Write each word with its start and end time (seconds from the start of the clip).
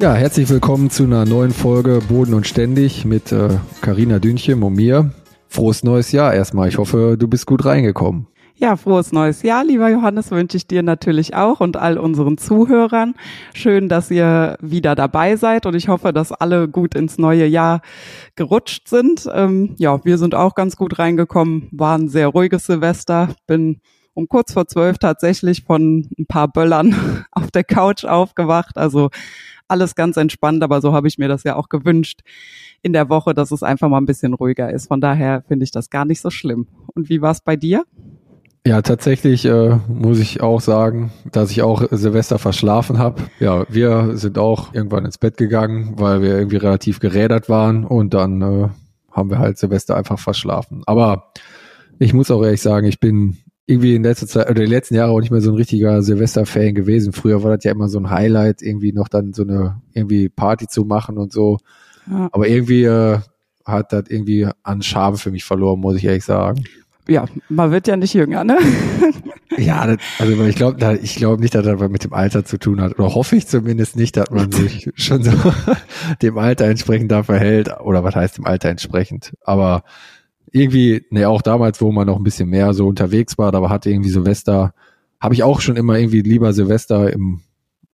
Ja, 0.00 0.14
herzlich 0.14 0.48
willkommen 0.48 0.88
zu 0.88 1.02
einer 1.02 1.26
neuen 1.26 1.50
Folge 1.50 2.00
Boden 2.08 2.32
und 2.32 2.46
Ständig 2.46 3.04
mit 3.04 3.34
Karina 3.82 4.16
äh, 4.16 4.20
Dünchem 4.20 4.62
und 4.62 4.72
mir. 4.72 5.10
Frohes 5.46 5.84
neues 5.84 6.10
Jahr 6.10 6.32
erstmal. 6.32 6.68
Ich 6.68 6.78
hoffe, 6.78 7.16
du 7.18 7.28
bist 7.28 7.44
gut 7.44 7.66
reingekommen. 7.66 8.26
Ja, 8.54 8.76
frohes 8.76 9.12
neues 9.12 9.42
Jahr, 9.42 9.62
lieber 9.62 9.90
Johannes, 9.90 10.30
wünsche 10.30 10.56
ich 10.56 10.66
dir 10.66 10.82
natürlich 10.82 11.34
auch 11.34 11.60
und 11.60 11.76
all 11.76 11.98
unseren 11.98 12.38
Zuhörern. 12.38 13.14
Schön, 13.52 13.90
dass 13.90 14.10
ihr 14.10 14.56
wieder 14.62 14.94
dabei 14.94 15.36
seid 15.36 15.66
und 15.66 15.74
ich 15.74 15.88
hoffe, 15.88 16.14
dass 16.14 16.32
alle 16.32 16.66
gut 16.66 16.94
ins 16.94 17.18
neue 17.18 17.44
Jahr 17.44 17.82
gerutscht 18.36 18.88
sind. 18.88 19.28
Ähm, 19.30 19.74
ja, 19.76 20.02
wir 20.02 20.16
sind 20.16 20.34
auch 20.34 20.54
ganz 20.54 20.76
gut 20.76 20.98
reingekommen, 20.98 21.68
war 21.72 21.98
ein 21.98 22.08
sehr 22.08 22.28
ruhiges 22.28 22.64
Silvester, 22.64 23.34
bin 23.46 23.82
um 24.14 24.28
kurz 24.28 24.54
vor 24.54 24.66
zwölf 24.66 24.96
tatsächlich 24.96 25.64
von 25.64 26.08
ein 26.18 26.24
paar 26.26 26.48
Böllern 26.48 27.26
auf 27.32 27.50
der 27.50 27.64
Couch 27.64 28.06
aufgewacht. 28.06 28.78
Also 28.78 29.10
alles 29.70 29.94
ganz 29.94 30.16
entspannt, 30.16 30.62
aber 30.62 30.80
so 30.80 30.92
habe 30.92 31.08
ich 31.08 31.18
mir 31.18 31.28
das 31.28 31.44
ja 31.44 31.56
auch 31.56 31.68
gewünscht 31.68 32.20
in 32.82 32.92
der 32.92 33.08
Woche, 33.08 33.34
dass 33.34 33.50
es 33.50 33.62
einfach 33.62 33.88
mal 33.88 33.98
ein 33.98 34.06
bisschen 34.06 34.34
ruhiger 34.34 34.70
ist. 34.72 34.88
Von 34.88 35.00
daher 35.00 35.42
finde 35.46 35.64
ich 35.64 35.70
das 35.70 35.90
gar 35.90 36.04
nicht 36.04 36.20
so 36.20 36.30
schlimm. 36.30 36.66
Und 36.94 37.08
wie 37.08 37.22
war 37.22 37.32
es 37.32 37.40
bei 37.40 37.56
dir? 37.56 37.84
Ja, 38.66 38.82
tatsächlich 38.82 39.46
äh, 39.46 39.78
muss 39.88 40.18
ich 40.18 40.42
auch 40.42 40.60
sagen, 40.60 41.12
dass 41.32 41.50
ich 41.50 41.62
auch 41.62 41.82
Silvester 41.90 42.38
verschlafen 42.38 42.98
habe. 42.98 43.22
Ja, 43.38 43.64
wir 43.70 44.16
sind 44.18 44.38
auch 44.38 44.74
irgendwann 44.74 45.06
ins 45.06 45.16
Bett 45.16 45.38
gegangen, 45.38 45.94
weil 45.96 46.20
wir 46.20 46.36
irgendwie 46.36 46.58
relativ 46.58 47.00
gerädert 47.00 47.48
waren 47.48 47.84
und 47.84 48.12
dann 48.12 48.42
äh, 48.42 48.68
haben 49.12 49.30
wir 49.30 49.38
halt 49.38 49.56
Silvester 49.56 49.96
einfach 49.96 50.18
verschlafen. 50.18 50.82
Aber 50.84 51.32
ich 51.98 52.12
muss 52.12 52.30
auch 52.30 52.42
ehrlich 52.42 52.60
sagen, 52.60 52.86
ich 52.86 53.00
bin 53.00 53.38
irgendwie 53.70 53.94
in 53.94 54.02
letzter 54.02 54.26
Zeit 54.26 54.50
oder 54.50 54.60
die 54.64 54.70
letzten 54.70 54.96
Jahre 54.96 55.12
auch 55.12 55.20
nicht 55.20 55.30
mehr 55.30 55.40
so 55.40 55.50
ein 55.52 55.56
richtiger 55.56 56.02
Silvester-Fan 56.02 56.74
gewesen. 56.74 57.12
Früher 57.12 57.42
war 57.42 57.56
das 57.56 57.64
ja 57.64 57.70
immer 57.70 57.88
so 57.88 57.98
ein 57.98 58.10
Highlight, 58.10 58.62
irgendwie 58.62 58.92
noch 58.92 59.08
dann 59.08 59.32
so 59.32 59.42
eine 59.42 59.80
irgendwie 59.94 60.28
Party 60.28 60.66
zu 60.66 60.84
machen 60.84 61.18
und 61.18 61.32
so. 61.32 61.58
Ja. 62.10 62.28
Aber 62.32 62.48
irgendwie 62.48 62.84
äh, 62.84 63.18
hat 63.64 63.92
das 63.92 64.04
irgendwie 64.08 64.48
an 64.62 64.82
Charme 64.82 65.16
für 65.16 65.30
mich 65.30 65.44
verloren, 65.44 65.80
muss 65.80 65.96
ich 65.96 66.04
ehrlich 66.04 66.24
sagen. 66.24 66.64
Ja, 67.08 67.26
man 67.48 67.70
wird 67.70 67.86
ja 67.88 67.96
nicht 67.96 68.14
jünger, 68.14 68.44
ne? 68.44 68.58
ja, 69.56 69.86
das, 69.86 69.98
also 70.18 70.44
ich 70.44 70.56
glaube 70.56 70.98
ich 71.02 71.16
glaube 71.16 71.40
nicht, 71.40 71.54
dass 71.54 71.64
das 71.64 71.88
mit 71.88 72.04
dem 72.04 72.12
Alter 72.12 72.44
zu 72.44 72.58
tun 72.58 72.80
hat. 72.80 72.98
Oder 72.98 73.14
hoffe 73.14 73.36
ich 73.36 73.46
zumindest 73.46 73.96
nicht, 73.96 74.16
dass 74.16 74.30
man 74.30 74.50
sich 74.50 74.90
schon 74.94 75.22
so 75.22 75.32
dem 76.22 76.38
Alter 76.38 76.66
entsprechend 76.66 77.10
da 77.10 77.22
verhält. 77.22 77.70
Oder 77.80 78.04
was 78.04 78.16
heißt 78.16 78.38
dem 78.38 78.46
Alter 78.46 78.68
entsprechend? 78.68 79.32
Aber 79.42 79.84
irgendwie, 80.52 81.04
ne, 81.10 81.28
auch 81.28 81.42
damals, 81.42 81.80
wo 81.80 81.92
man 81.92 82.06
noch 82.06 82.16
ein 82.16 82.24
bisschen 82.24 82.48
mehr 82.48 82.74
so 82.74 82.86
unterwegs 82.86 83.38
war, 83.38 83.52
da 83.52 83.68
hatte 83.68 83.90
irgendwie 83.90 84.10
Silvester, 84.10 84.74
habe 85.20 85.34
ich 85.34 85.42
auch 85.42 85.60
schon 85.60 85.76
immer 85.76 85.98
irgendwie 85.98 86.22
lieber 86.22 86.52
Silvester 86.52 87.12
im, 87.12 87.40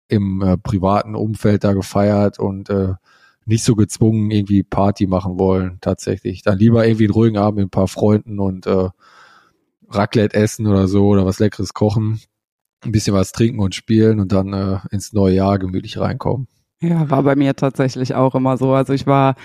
im 0.08 0.42
äh, 0.42 0.56
privaten 0.56 1.14
Umfeld 1.14 1.64
da 1.64 1.72
gefeiert 1.72 2.38
und 2.38 2.70
äh, 2.70 2.94
nicht 3.44 3.64
so 3.64 3.76
gezwungen 3.76 4.30
irgendwie 4.30 4.62
Party 4.62 5.06
machen 5.06 5.38
wollen, 5.38 5.78
tatsächlich. 5.80 6.42
Dann 6.42 6.58
lieber 6.58 6.86
irgendwie 6.86 7.04
einen 7.04 7.14
ruhigen 7.14 7.38
Abend 7.38 7.58
mit 7.58 7.66
ein 7.66 7.70
paar 7.70 7.88
Freunden 7.88 8.40
und 8.40 8.66
äh, 8.66 8.88
Raclette 9.88 10.34
essen 10.34 10.66
oder 10.66 10.88
so 10.88 11.06
oder 11.08 11.24
was 11.26 11.38
Leckeres 11.38 11.72
kochen, 11.72 12.20
ein 12.84 12.92
bisschen 12.92 13.14
was 13.14 13.32
trinken 13.32 13.60
und 13.60 13.74
spielen 13.74 14.18
und 14.18 14.32
dann 14.32 14.52
äh, 14.52 14.78
ins 14.90 15.12
neue 15.12 15.34
Jahr 15.34 15.58
gemütlich 15.58 15.98
reinkommen. 15.98 16.48
Ja, 16.80 17.08
war 17.08 17.22
bei 17.22 17.36
mir 17.36 17.54
tatsächlich 17.54 18.14
auch 18.14 18.34
immer 18.34 18.56
so. 18.56 18.72
Also 18.72 18.92
ich 18.92 19.06
war 19.06 19.36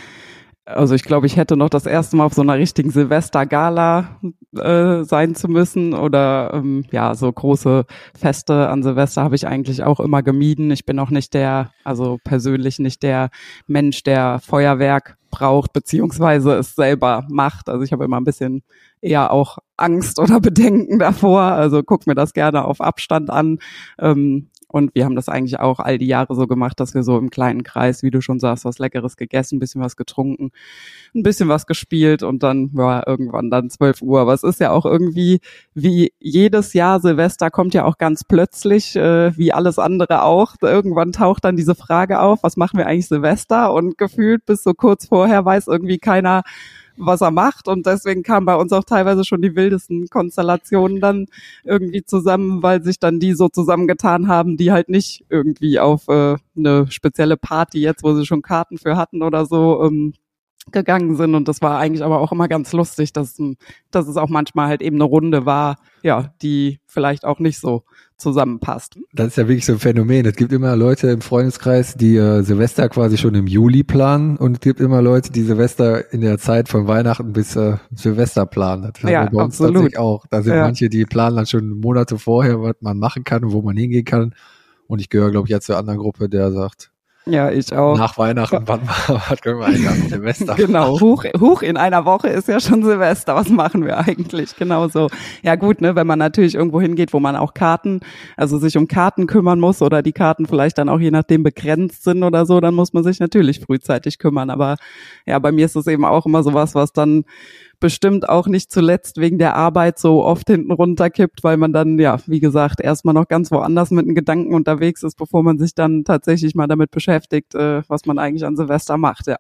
also 0.66 0.94
ich 0.94 1.04
glaube, 1.04 1.26
ich 1.26 1.38
hätte 1.38 1.58
noch 1.58 1.70
das 1.70 1.86
erste 1.86 2.16
Mal 2.16 2.26
auf 2.26 2.34
so 2.34 2.42
einer 2.42 2.56
richtigen 2.56 2.92
Silvester-Gala 2.92 4.20
äh, 4.56 5.04
sein 5.04 5.36
zu 5.36 5.48
müssen 5.48 5.94
oder 5.94 6.52
ähm, 6.54 6.86
ja, 6.92 7.16
so 7.16 7.32
große 7.32 7.86
Feste 8.18 8.70
an 8.70 8.84
Silvester 8.84 9.24
habe 9.24 9.36
ich 9.36 9.48
eigentlich 9.48 9.84
auch 9.84 10.00
immer 10.00 10.22
gemieden. 10.22 10.70
Ich 10.72 10.86
bin 10.86 11.00
auch 11.00 11.10
nicht 11.10 11.34
der, 11.34 11.72
also 11.84 12.20
persönlich 12.24 12.80
nicht 12.80 13.04
der 13.04 13.30
Mensch, 13.68 14.04
der 14.04 14.40
Feuerwerk 14.40 15.18
braucht 15.32 15.74
beziehungsweise 15.74 16.54
es 16.56 16.76
selber 16.76 17.26
macht. 17.30 17.70
Also 17.70 17.84
ich 17.84 17.94
habe 17.94 18.04
immer 18.04 18.20
ein 18.20 18.26
bisschen 18.26 18.62
eher 19.02 19.32
auch 19.32 19.58
Angst 19.78 20.20
oder 20.20 20.40
Bedenken 20.40 21.00
davor. 21.00 21.42
Also 21.42 21.82
guck 21.82 22.06
mir 22.06 22.16
das 22.16 22.34
gerne 22.34 22.66
auf 22.66 22.82
Abstand 22.82 23.32
an. 23.32 23.58
Ähm, 23.98 24.51
und 24.72 24.96
wir 24.96 25.06
haben 25.06 25.16
das 25.16 25.28
eigentlich 25.28 25.60
auch 25.60 25.80
all 25.80 25.98
die 25.98 26.08
Jahre 26.08 26.34
so 26.36 26.48
gemacht, 26.48 26.80
dass 26.80 26.94
wir 26.94 27.04
so 27.04 27.18
im 27.18 27.30
kleinen 27.30 27.64
Kreis, 27.64 28.04
wie 28.04 28.12
du 28.12 28.22
schon 28.22 28.40
sagst, 28.40 28.64
was 28.64 28.80
Leckeres 28.80 29.18
gegessen, 29.18 29.58
ein 29.58 29.60
bisschen 29.60 29.82
was 29.82 29.98
getrunken, 29.98 30.52
ein 31.14 31.24
bisschen 31.24 31.50
was 31.50 31.66
gespielt 31.66 32.24
und 32.24 32.42
dann 32.44 32.70
war 32.74 33.06
irgendwann 33.08 33.50
dann 33.50 33.70
12 33.70 34.02
Uhr. 34.02 34.22
Aber 34.22 34.34
es 34.34 34.44
ist 34.44 34.60
ja 34.60 34.72
auch 34.72 34.86
irgendwie, 34.86 35.42
wie 35.74 36.14
jedes 36.20 36.74
Jahr 36.74 37.02
Silvester 37.02 37.52
kommt 37.52 37.74
ja 37.74 37.84
auch 37.86 37.98
ganz 37.98 38.24
plötzlich, 38.24 38.96
äh, 38.96 39.36
wie 39.38 39.52
alles 39.52 39.78
andere 39.78 40.24
auch. 40.24 40.56
Irgendwann 40.62 41.12
taucht 41.12 41.44
dann 41.44 41.58
diese 41.58 41.76
Frage 41.76 42.22
auf, 42.22 42.44
was 42.44 42.56
machen 42.56 42.78
wir 42.78 42.88
eigentlich 42.88 43.08
Silvester? 43.08 43.74
Und 43.74 43.98
gefühlt 43.98 44.46
bis 44.46 44.64
so 44.64 44.74
kurz 44.74 45.08
vorher 45.08 45.44
weiß 45.44 45.68
irgendwie 45.68 46.00
keiner, 46.00 46.44
was 46.98 47.22
er 47.22 47.32
macht. 47.32 47.68
Und 47.68 47.86
deswegen 47.86 48.24
kamen 48.24 48.46
bei 48.46 48.56
uns 48.56 48.72
auch 48.74 48.84
teilweise 48.84 49.24
schon 49.26 49.42
die 49.42 49.56
wildesten 49.56 50.08
Konstellationen 50.08 51.00
dann 51.00 51.28
irgendwie 51.64 52.04
zusammen, 52.04 52.64
weil 52.64 52.84
sich 52.84 53.00
dann 53.00 53.20
die 53.20 53.34
so 53.34 53.50
zusammengetan 53.50 54.28
haben, 54.28 54.58
die 54.58 54.72
halt 54.72 54.90
nicht 54.90 55.26
irgendwie 55.30 55.80
auf 55.80 56.08
äh, 56.08 56.36
eine 56.56 56.90
spezielle 56.90 57.38
Party 57.38 57.80
jetzt, 57.80 58.04
wo 58.04 58.14
sie 58.14 58.26
schon 58.26 58.42
Karten 58.42 58.78
für 58.78 58.98
hatten 58.98 59.22
oder 59.22 59.46
so, 59.46 59.84
ähm, 59.84 60.14
gegangen 60.72 61.16
sind 61.16 61.34
und 61.34 61.48
das 61.48 61.62
war 61.62 61.80
eigentlich 61.80 62.04
aber 62.04 62.20
auch 62.20 62.32
immer 62.32 62.48
ganz 62.48 62.72
lustig, 62.74 63.14
dass, 63.14 63.42
dass 63.90 64.08
es 64.08 64.18
auch 64.18 64.30
manchmal 64.30 64.68
halt 64.68 64.82
eben 64.82 64.98
eine 64.98 65.06
Runde 65.06 65.46
war, 65.46 65.78
ja, 66.04 66.34
die 66.42 66.80
vielleicht 66.86 67.26
auch 67.26 67.40
nicht 67.40 67.60
so 67.60 67.84
zusammenpasst. 68.18 69.00
Das 69.14 69.28
ist 69.28 69.38
ja 69.38 69.48
wirklich 69.48 69.66
so 69.66 69.74
ein 69.74 69.80
Phänomen. 69.80 70.26
Es 70.26 70.36
gibt 70.36 70.52
immer 70.52 70.76
Leute 70.76 71.10
im 71.10 71.22
Freundeskreis, 71.22 71.96
die 71.96 72.16
äh, 72.16 72.44
Silvester 72.44 72.88
quasi 72.90 73.18
schon 73.18 73.34
im 73.34 73.48
Juli 73.48 73.84
planen 73.84 74.38
und 74.38 74.54
es 74.54 74.60
gibt 74.60 74.80
immer 74.80 75.02
Leute, 75.02 75.32
die 75.32 75.42
Silvester 75.42 76.14
in 76.14 76.22
der 76.22 76.38
Zeit 76.38 76.70
von 76.70 76.88
Weihnachten 76.88 77.34
bis 77.34 77.56
äh, 77.56 77.78
Silvester 77.94 78.46
planen. 78.46 78.92
Das 78.94 79.10
ja, 79.10 79.26
bei 79.26 79.44
uns 79.44 79.60
absolut. 79.60 79.98
auch. 79.98 80.26
Da 80.30 80.44
sind 80.44 80.54
ja. 80.54 80.62
manche, 80.62 80.90
die 80.90 81.06
planen 81.06 81.38
dann 81.38 81.48
schon 81.48 81.80
Monate 81.80 82.20
vorher, 82.20 82.62
was 82.62 82.76
man 82.82 83.00
machen 83.00 83.24
kann 83.24 83.44
und 83.44 83.52
wo 83.52 83.62
man 83.62 83.76
hingehen 83.76 84.06
kann. 84.06 84.36
Und 84.88 85.00
ich 85.00 85.10
gehöre, 85.10 85.32
glaube 85.32 85.48
ich, 85.48 85.52
jetzt 85.52 85.66
zur 85.66 85.78
anderen 85.78 86.00
Gruppe, 86.00 86.30
der 86.30 86.52
sagt, 86.52 86.91
ja, 87.26 87.52
ich 87.52 87.72
auch. 87.72 87.98
Nach 87.98 88.18
Weihnachten, 88.18 88.64
wann 88.66 88.82
was 89.08 89.42
können 89.42 89.60
wir 89.60 89.68
eigentlich 89.68 89.88
an 89.88 90.10
Silvester? 90.10 90.56
genau, 90.56 91.00
hoch, 91.00 91.24
hoch 91.40 91.62
in 91.62 91.78
einer 91.78 92.04
Woche 92.06 92.30
ist 92.30 92.48
ja 92.48 92.60
schon 92.60 92.84
Silvester. 92.84 93.36
Was 93.36 93.50
machen 93.50 93.86
wir 93.86 93.98
eigentlich? 94.00 94.56
Genau 94.56 94.88
so. 94.88 95.08
Ja 95.44 95.56
gut, 95.56 95.82
ne, 95.82 95.96
wenn 95.96 96.08
man 96.08 96.18
natürlich 96.18 96.56
irgendwo 96.56 96.82
hingeht, 96.82 97.14
wo 97.14 97.20
man 97.20 97.36
auch 97.36 97.54
Karten, 97.54 98.00
also 98.38 98.58
sich 98.58 98.76
um 98.76 98.88
Karten 98.88 99.28
kümmern 99.28 99.60
muss 99.60 99.84
oder 99.84 100.02
die 100.02 100.14
Karten 100.14 100.48
vielleicht 100.48 100.80
dann 100.80 100.90
auch 100.90 101.00
je 101.00 101.12
nachdem 101.12 101.44
begrenzt 101.44 102.04
sind 102.04 102.24
oder 102.24 102.48
so, 102.48 102.60
dann 102.60 102.74
muss 102.74 102.94
man 102.94 103.04
sich 103.04 103.20
natürlich 103.20 103.60
frühzeitig 103.60 104.18
kümmern. 104.18 104.50
Aber 104.50 104.78
ja, 105.28 105.38
bei 105.38 105.52
mir 105.52 105.66
ist 105.66 105.76
es 105.76 105.86
eben 105.86 106.06
auch 106.06 106.26
immer 106.26 106.42
sowas, 106.42 106.74
was 106.74 106.92
dann 106.92 107.26
bestimmt 107.82 108.30
auch 108.30 108.48
nicht 108.48 108.72
zuletzt 108.72 109.18
wegen 109.18 109.38
der 109.38 109.58
Arbeit 109.58 110.00
so 110.00 110.24
oft 110.24 110.48
hinten 110.48 110.72
runterkippt, 110.72 111.44
weil 111.44 111.58
man 111.58 111.74
dann, 111.74 112.00
ja, 112.00 112.20
wie 112.28 112.40
gesagt, 112.40 112.80
erstmal 112.80 113.14
noch 113.14 113.28
ganz 113.28 113.52
woanders 113.52 113.92
mit 113.92 114.06
den 114.06 114.16
Gedanken 114.16 114.54
unterwegs 114.54 115.04
ist, 115.04 115.18
bevor 115.18 115.44
man 115.44 115.60
sich 115.60 115.76
dann 115.76 116.06
tatsächlich 116.06 116.56
mal 116.56 116.68
damit 116.68 116.92
beschäftigt, 116.92 117.54
äh, 117.56 117.82
was 117.90 118.06
man 118.06 118.18
eigentlich 118.18 118.46
an 118.46 118.56
Silvester 118.56 118.96
macht, 118.98 119.28
ja. 119.28 119.38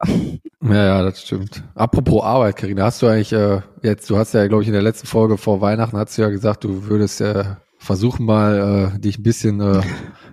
Ja, 0.63 0.85
ja, 0.85 1.01
das 1.01 1.21
stimmt. 1.21 1.63
Apropos 1.73 2.23
Arbeit, 2.23 2.57
Karina, 2.57 2.83
hast 2.83 3.01
du 3.01 3.07
eigentlich 3.07 3.33
äh, 3.33 3.61
jetzt, 3.81 4.09
du 4.09 4.17
hast 4.17 4.33
ja, 4.33 4.45
glaube 4.47 4.63
ich, 4.63 4.67
in 4.67 4.73
der 4.73 4.83
letzten 4.83 5.07
Folge 5.07 5.37
vor 5.37 5.61
Weihnachten 5.61 5.97
hast 5.97 6.17
du 6.17 6.21
ja 6.21 6.29
gesagt, 6.29 6.63
du 6.63 6.87
würdest 6.87 7.21
äh, 7.21 7.45
versuchen 7.77 8.25
mal, 8.25 8.91
äh, 8.95 8.99
dich 8.99 9.17
ein 9.17 9.23
bisschen 9.23 9.59
äh, 9.59 9.81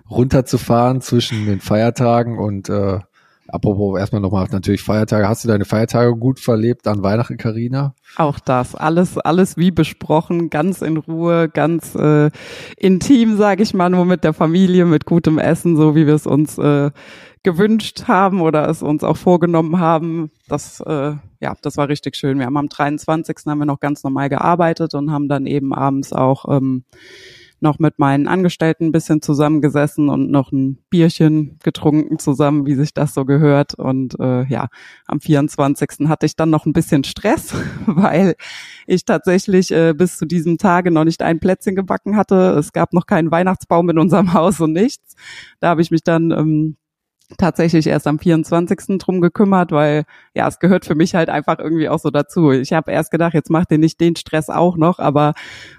runterzufahren 0.09 1.01
zwischen 1.01 1.45
den 1.45 1.61
Feiertagen 1.61 2.37
und 2.37 2.69
äh, 2.69 2.99
Apropos 3.51 3.99
erstmal 3.99 4.21
nochmal 4.21 4.47
natürlich 4.51 4.81
Feiertage. 4.81 5.27
Hast 5.27 5.43
du 5.43 5.47
deine 5.47 5.65
Feiertage 5.65 6.15
gut 6.15 6.39
verlebt 6.39 6.87
an 6.87 7.03
Weihnachten, 7.03 7.37
Karina? 7.37 7.93
Auch 8.15 8.39
das, 8.39 8.75
alles, 8.75 9.17
alles 9.17 9.57
wie 9.57 9.71
besprochen, 9.71 10.49
ganz 10.49 10.81
in 10.81 10.97
Ruhe, 10.97 11.49
ganz 11.49 11.95
äh, 11.95 12.29
intim, 12.77 13.37
sage 13.37 13.63
ich 13.63 13.73
mal, 13.73 13.89
nur 13.89 14.05
mit 14.05 14.23
der 14.23 14.33
Familie, 14.33 14.85
mit 14.85 15.05
gutem 15.05 15.37
Essen, 15.37 15.75
so 15.75 15.95
wie 15.95 16.07
wir 16.07 16.15
es 16.15 16.27
uns 16.27 16.57
äh, 16.57 16.91
gewünscht 17.43 18.07
haben 18.07 18.41
oder 18.41 18.67
es 18.67 18.81
uns 18.81 19.03
auch 19.03 19.17
vorgenommen 19.17 19.79
haben. 19.79 20.31
Das, 20.47 20.81
äh, 20.81 21.13
ja, 21.39 21.55
das 21.61 21.77
war 21.77 21.89
richtig 21.89 22.15
schön. 22.15 22.39
Wir 22.39 22.45
haben 22.45 22.57
am 22.57 22.69
23. 22.69 23.37
haben 23.47 23.59
wir 23.59 23.65
noch 23.65 23.79
ganz 23.79 24.03
normal 24.03 24.29
gearbeitet 24.29 24.93
und 24.93 25.11
haben 25.11 25.29
dann 25.29 25.45
eben 25.45 25.73
abends 25.73 26.11
auch 26.13 26.45
ähm, 26.49 26.83
noch 27.61 27.79
mit 27.79 27.99
meinen 27.99 28.27
Angestellten 28.27 28.85
ein 28.85 28.91
bisschen 28.91 29.21
zusammengesessen 29.21 30.09
und 30.09 30.31
noch 30.31 30.51
ein 30.51 30.79
Bierchen 30.89 31.59
getrunken 31.63 32.19
zusammen, 32.19 32.65
wie 32.65 32.75
sich 32.75 32.93
das 32.93 33.13
so 33.13 33.25
gehört. 33.25 33.73
Und 33.73 34.19
äh, 34.19 34.45
ja, 34.45 34.67
am 35.05 35.19
24. 35.19 36.07
hatte 36.07 36.25
ich 36.25 36.35
dann 36.35 36.49
noch 36.49 36.65
ein 36.65 36.73
bisschen 36.73 37.03
Stress, 37.03 37.53
weil 37.85 38.35
ich 38.87 39.05
tatsächlich 39.05 39.71
äh, 39.71 39.93
bis 39.93 40.17
zu 40.17 40.25
diesem 40.25 40.57
Tage 40.57 40.91
noch 40.91 41.03
nicht 41.03 41.21
ein 41.21 41.39
Plätzchen 41.39 41.75
gebacken 41.75 42.15
hatte. 42.15 42.55
Es 42.57 42.73
gab 42.73 42.93
noch 42.93 43.05
keinen 43.05 43.31
Weihnachtsbaum 43.31 43.89
in 43.89 43.99
unserem 43.99 44.33
Haus 44.33 44.59
und 44.59 44.73
nichts. 44.73 45.15
Da 45.59 45.69
habe 45.69 45.81
ich 45.81 45.91
mich 45.91 46.03
dann 46.03 46.31
ähm, 46.31 46.75
tatsächlich 47.37 47.87
erst 47.87 48.07
am 48.07 48.19
24. 48.19 48.97
drum 48.97 49.21
gekümmert, 49.21 49.71
weil 49.71 50.05
ja, 50.33 50.47
es 50.47 50.59
gehört 50.59 50.85
für 50.85 50.95
mich 50.95 51.15
halt 51.15 51.29
einfach 51.29 51.59
irgendwie 51.59 51.87
auch 51.87 51.99
so 51.99 52.09
dazu. 52.09 52.51
Ich 52.51 52.73
habe 52.73 52.91
erst 52.91 53.11
gedacht, 53.11 53.33
jetzt 53.33 53.49
macht 53.49 53.71
ihr 53.71 53.77
nicht 53.77 53.99
den 54.01 54.15
Stress 54.15 54.49
auch 54.49 54.77
noch, 54.77 54.99
aber 54.99 55.33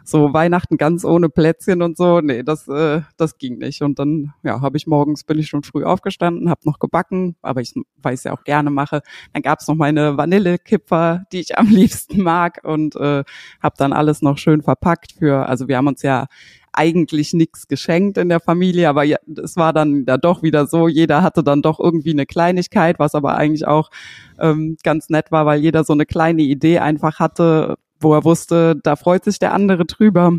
so 0.05 0.33
Weihnachten 0.33 0.77
ganz 0.77 1.05
ohne 1.05 1.29
Plätzchen 1.29 1.83
und 1.83 1.97
so, 1.97 2.21
nee, 2.21 2.43
das 2.43 2.69
äh, 2.69 3.03
das 3.17 3.39
ging 3.39 3.59
nicht 3.59 3.83
und 3.83 3.99
dann 3.99 4.33
ja, 4.43 4.61
habe 4.61 4.77
ich 4.77 4.87
morgens 4.87 5.25
bin 5.25 5.39
ich 5.39 5.49
schon 5.49 5.63
früh 5.63 5.85
aufgestanden, 5.85 6.51
habe 6.51 6.61
noch 6.65 6.79
gebacken, 6.79 7.37
aber 7.43 7.61
ich 7.61 7.75
weiß 8.03 8.25
ja 8.25 8.33
auch 8.33 8.45
gerne 8.45 8.71
mache. 8.71 9.03
Dann 9.33 9.43
gab's 9.43 9.67
noch 9.67 9.75
meine 9.75 10.17
Vanillekipfer, 10.17 11.25
die 11.33 11.41
ich 11.41 11.59
am 11.59 11.67
liebsten 11.69 12.23
mag 12.23 12.61
und 12.63 12.97
äh, 12.97 13.25
habe 13.63 13.75
dann 13.77 13.93
alles 13.93 14.23
noch 14.23 14.39
schön 14.39 14.63
verpackt 14.63 15.13
für 15.19 15.47
also 15.47 15.69
wir 15.69 15.77
haben 15.77 15.89
uns 15.89 16.03
ja 16.03 16.27
eigentlich 16.73 17.33
nichts 17.33 17.69
geschenkt 17.69 18.19
in 18.19 18.29
der 18.29 18.41
Familie, 18.41 18.89
aber 18.89 19.05
ja, 19.05 19.19
es 19.43 19.57
war 19.57 19.73
dann 19.73 20.05
da 20.05 20.17
doch 20.17 20.43
wieder 20.43 20.67
so, 20.67 20.89
jeder 20.89 21.23
hatte 21.23 21.43
dann 21.43 21.63
doch 21.63 21.81
irgendwie 21.81 22.13
eine 22.13 22.27
Kleinigkeit, 22.27 22.99
was 22.99 23.15
aber 23.15 23.37
eigentlich 23.37 23.67
auch 23.67 23.91
ähm, 24.39 24.77
ganz 24.83 25.09
nett 25.09 25.33
war, 25.33 25.47
weil 25.47 25.61
jeder 25.61 25.85
so 25.85 25.93
eine 25.93 26.07
kleine 26.07 26.43
Idee 26.43 26.79
einfach 26.79 27.19
hatte, 27.19 27.77
wo 28.01 28.15
er 28.15 28.25
wusste, 28.25 28.77
da 28.83 28.97
freut 28.97 29.25
sich 29.25 29.39
der 29.39 29.53
andere 29.53 29.85
drüber. 29.85 30.33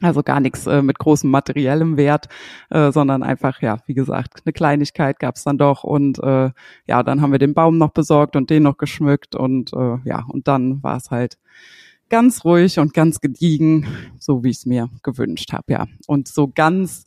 Also 0.00 0.22
gar 0.24 0.40
nichts 0.40 0.66
äh, 0.66 0.82
mit 0.82 0.98
großem 0.98 1.30
materiellem 1.30 1.96
Wert, 1.96 2.26
äh, 2.70 2.90
sondern 2.90 3.22
einfach, 3.22 3.62
ja, 3.62 3.78
wie 3.86 3.94
gesagt, 3.94 4.42
eine 4.44 4.52
Kleinigkeit 4.52 5.20
gab's 5.20 5.44
dann 5.44 5.58
doch. 5.58 5.84
Und 5.84 6.18
äh, 6.18 6.50
ja, 6.86 7.02
dann 7.04 7.20
haben 7.20 7.30
wir 7.30 7.38
den 7.38 7.54
Baum 7.54 7.78
noch 7.78 7.90
besorgt 7.90 8.34
und 8.34 8.50
den 8.50 8.64
noch 8.64 8.78
geschmückt 8.78 9.36
und 9.36 9.72
äh, 9.72 9.98
ja, 10.04 10.24
und 10.28 10.48
dann 10.48 10.82
war 10.82 10.96
es 10.96 11.12
halt 11.12 11.38
ganz 12.12 12.44
ruhig 12.44 12.78
und 12.78 12.92
ganz 12.92 13.20
gediegen, 13.20 13.86
so 14.18 14.44
wie 14.44 14.50
ich 14.50 14.58
es 14.58 14.66
mir 14.66 14.90
gewünscht 15.02 15.54
habe, 15.54 15.72
ja. 15.72 15.86
Und 16.06 16.28
so 16.28 16.46
ganz 16.54 17.06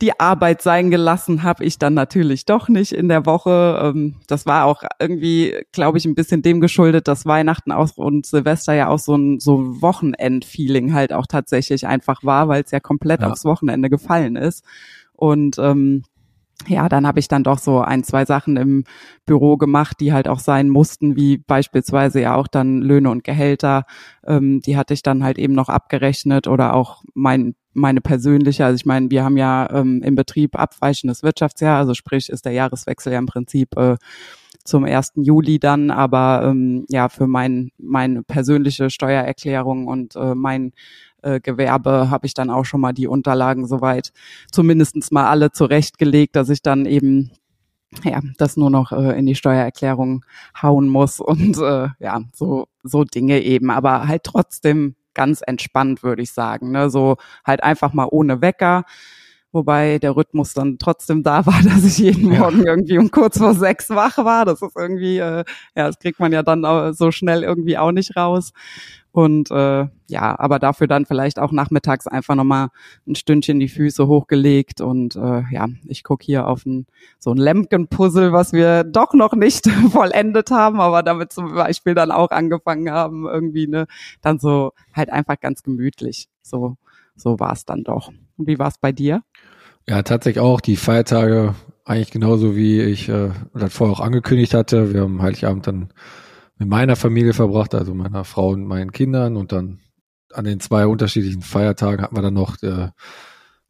die 0.00 0.18
Arbeit 0.18 0.60
sein 0.60 0.90
gelassen 0.90 1.44
habe 1.44 1.64
ich 1.64 1.78
dann 1.78 1.94
natürlich 1.94 2.44
doch 2.44 2.68
nicht 2.68 2.90
in 2.90 3.08
der 3.08 3.24
Woche. 3.26 3.80
Ähm, 3.80 4.16
das 4.26 4.44
war 4.44 4.64
auch 4.64 4.82
irgendwie, 4.98 5.54
glaube 5.70 5.98
ich, 5.98 6.04
ein 6.04 6.16
bisschen 6.16 6.42
dem 6.42 6.60
geschuldet, 6.60 7.06
dass 7.06 7.26
Weihnachten 7.26 7.70
auch 7.70 7.96
und 7.96 8.26
Silvester 8.26 8.74
ja 8.74 8.88
auch 8.88 8.98
so 8.98 9.14
ein 9.14 9.38
so 9.38 9.80
Wochenend-Feeling 9.80 10.92
halt 10.92 11.12
auch 11.12 11.28
tatsächlich 11.28 11.86
einfach 11.86 12.24
war, 12.24 12.48
weil 12.48 12.64
es 12.64 12.72
ja 12.72 12.80
komplett 12.80 13.20
ja. 13.20 13.30
aufs 13.30 13.44
Wochenende 13.44 13.88
gefallen 13.88 14.34
ist. 14.34 14.64
Und 15.12 15.58
ähm, 15.60 16.02
ja, 16.68 16.88
dann 16.88 17.06
habe 17.06 17.20
ich 17.20 17.28
dann 17.28 17.44
doch 17.44 17.58
so 17.58 17.80
ein, 17.80 18.04
zwei 18.04 18.24
Sachen 18.24 18.56
im 18.56 18.84
Büro 19.26 19.56
gemacht, 19.56 19.98
die 20.00 20.12
halt 20.12 20.28
auch 20.28 20.38
sein 20.38 20.68
mussten, 20.68 21.16
wie 21.16 21.38
beispielsweise 21.38 22.20
ja 22.20 22.34
auch 22.34 22.46
dann 22.46 22.82
Löhne 22.82 23.10
und 23.10 23.24
Gehälter. 23.24 23.84
Ähm, 24.26 24.60
die 24.60 24.76
hatte 24.76 24.94
ich 24.94 25.02
dann 25.02 25.24
halt 25.24 25.38
eben 25.38 25.54
noch 25.54 25.68
abgerechnet 25.68 26.48
oder 26.48 26.74
auch 26.74 27.02
mein 27.14 27.54
meine 27.74 28.00
persönliche, 28.02 28.66
also 28.66 28.76
ich 28.76 28.84
meine, 28.84 29.10
wir 29.10 29.24
haben 29.24 29.36
ja 29.38 29.68
ähm, 29.72 30.02
im 30.02 30.14
Betrieb 30.14 30.58
abweichendes 30.58 31.22
Wirtschaftsjahr, 31.22 31.78
also 31.78 31.94
sprich 31.94 32.28
ist 32.28 32.44
der 32.44 32.52
Jahreswechsel 32.52 33.14
ja 33.14 33.18
im 33.18 33.24
Prinzip 33.24 33.76
äh, 33.76 33.96
zum 34.64 34.84
1. 34.84 35.12
Juli 35.16 35.58
dann, 35.58 35.90
aber 35.90 36.42
ähm, 36.44 36.84
ja, 36.88 37.08
für 37.08 37.26
mein, 37.26 37.70
meine 37.78 38.22
persönliche 38.22 38.90
Steuererklärung 38.90 39.86
und 39.86 40.16
äh, 40.16 40.34
mein 40.34 40.72
äh, 41.22 41.40
Gewerbe 41.40 42.10
habe 42.10 42.26
ich 42.26 42.34
dann 42.34 42.50
auch 42.50 42.64
schon 42.64 42.80
mal 42.80 42.92
die 42.92 43.06
Unterlagen 43.06 43.66
soweit 43.66 44.12
zumindestens 44.50 45.10
mal 45.10 45.28
alle 45.28 45.52
zurechtgelegt, 45.52 46.36
dass 46.36 46.48
ich 46.48 46.62
dann 46.62 46.86
eben 46.86 47.30
ja, 48.04 48.20
das 48.38 48.56
nur 48.56 48.70
noch 48.70 48.92
äh, 48.92 49.18
in 49.18 49.26
die 49.26 49.34
Steuererklärung 49.34 50.24
hauen 50.60 50.88
muss 50.88 51.20
und 51.20 51.58
äh, 51.58 51.88
ja, 51.98 52.22
so, 52.32 52.66
so 52.82 53.04
Dinge 53.04 53.40
eben, 53.42 53.70
aber 53.70 54.08
halt 54.08 54.24
trotzdem 54.24 54.96
ganz 55.14 55.42
entspannt, 55.46 56.02
würde 56.02 56.22
ich 56.22 56.32
sagen. 56.32 56.72
Ne? 56.72 56.90
So 56.90 57.16
halt 57.44 57.62
einfach 57.62 57.92
mal 57.92 58.08
ohne 58.10 58.40
Wecker. 58.40 58.84
Wobei 59.54 59.98
der 59.98 60.16
Rhythmus 60.16 60.54
dann 60.54 60.78
trotzdem 60.78 61.22
da 61.22 61.44
war, 61.44 61.60
dass 61.64 61.84
ich 61.84 61.98
jeden 61.98 62.30
Morgen 62.30 62.60
ja. 62.60 62.68
irgendwie 62.68 62.96
um 62.96 63.10
kurz 63.10 63.36
vor 63.36 63.52
sechs 63.54 63.90
wach 63.90 64.16
war. 64.16 64.46
Das 64.46 64.62
ist 64.62 64.74
irgendwie, 64.74 65.18
äh, 65.18 65.44
ja, 65.76 65.86
das 65.86 65.98
kriegt 65.98 66.18
man 66.18 66.32
ja 66.32 66.42
dann 66.42 66.94
so 66.94 67.10
schnell 67.10 67.42
irgendwie 67.42 67.76
auch 67.76 67.92
nicht 67.92 68.16
raus. 68.16 68.52
Und 69.12 69.50
äh, 69.50 69.86
ja, 70.08 70.38
aber 70.38 70.58
dafür 70.58 70.86
dann 70.86 71.04
vielleicht 71.04 71.38
auch 71.38 71.52
nachmittags 71.52 72.06
einfach 72.06 72.34
nochmal 72.34 72.68
ein 73.06 73.14
Stündchen 73.14 73.60
die 73.60 73.68
Füße 73.68 74.06
hochgelegt. 74.06 74.80
Und 74.80 75.16
äh, 75.16 75.42
ja, 75.50 75.68
ich 75.86 76.02
guck 76.02 76.22
hier 76.22 76.48
auf 76.48 76.64
ein, 76.64 76.86
so 77.18 77.30
ein 77.30 77.36
Lemken-Puzzle, 77.36 78.32
was 78.32 78.54
wir 78.54 78.84
doch 78.84 79.12
noch 79.12 79.34
nicht 79.34 79.68
vollendet 79.92 80.50
haben, 80.50 80.80
aber 80.80 81.02
damit 81.02 81.32
zum 81.32 81.54
Beispiel 81.54 81.94
dann 81.94 82.10
auch 82.10 82.30
angefangen 82.30 82.90
haben, 82.90 83.26
irgendwie, 83.26 83.68
ne, 83.68 83.86
dann 84.22 84.38
so 84.38 84.72
halt 84.94 85.10
einfach 85.10 85.38
ganz 85.38 85.62
gemütlich. 85.62 86.28
So, 86.40 86.76
so 87.14 87.38
war 87.38 87.52
es 87.52 87.66
dann 87.66 87.84
doch. 87.84 88.10
Und 88.38 88.46
wie 88.46 88.58
war 88.58 88.68
es 88.68 88.78
bei 88.78 88.92
dir? 88.92 89.22
Ja, 89.86 90.02
tatsächlich 90.02 90.40
auch 90.40 90.62
die 90.62 90.76
Feiertage 90.76 91.54
eigentlich 91.84 92.10
genauso 92.10 92.56
wie 92.56 92.80
ich 92.80 93.08
äh, 93.08 93.30
das 93.52 93.74
vorher 93.74 93.96
auch 93.96 94.00
angekündigt 94.00 94.54
hatte. 94.54 94.94
Wir 94.94 95.02
haben 95.02 95.20
Heiligabend 95.20 95.66
dann 95.66 95.92
mit 96.62 96.70
meiner 96.70 96.94
Familie 96.94 97.32
verbracht, 97.32 97.74
also 97.74 97.92
meiner 97.92 98.24
Frau 98.24 98.50
und 98.50 98.64
meinen 98.64 98.92
Kindern. 98.92 99.36
Und 99.36 99.50
dann 99.50 99.80
an 100.32 100.44
den 100.44 100.60
zwei 100.60 100.86
unterschiedlichen 100.86 101.42
Feiertagen 101.42 102.02
hatten 102.02 102.16
wir 102.16 102.22
dann 102.22 102.34
noch 102.34 102.62
äh, 102.62 102.90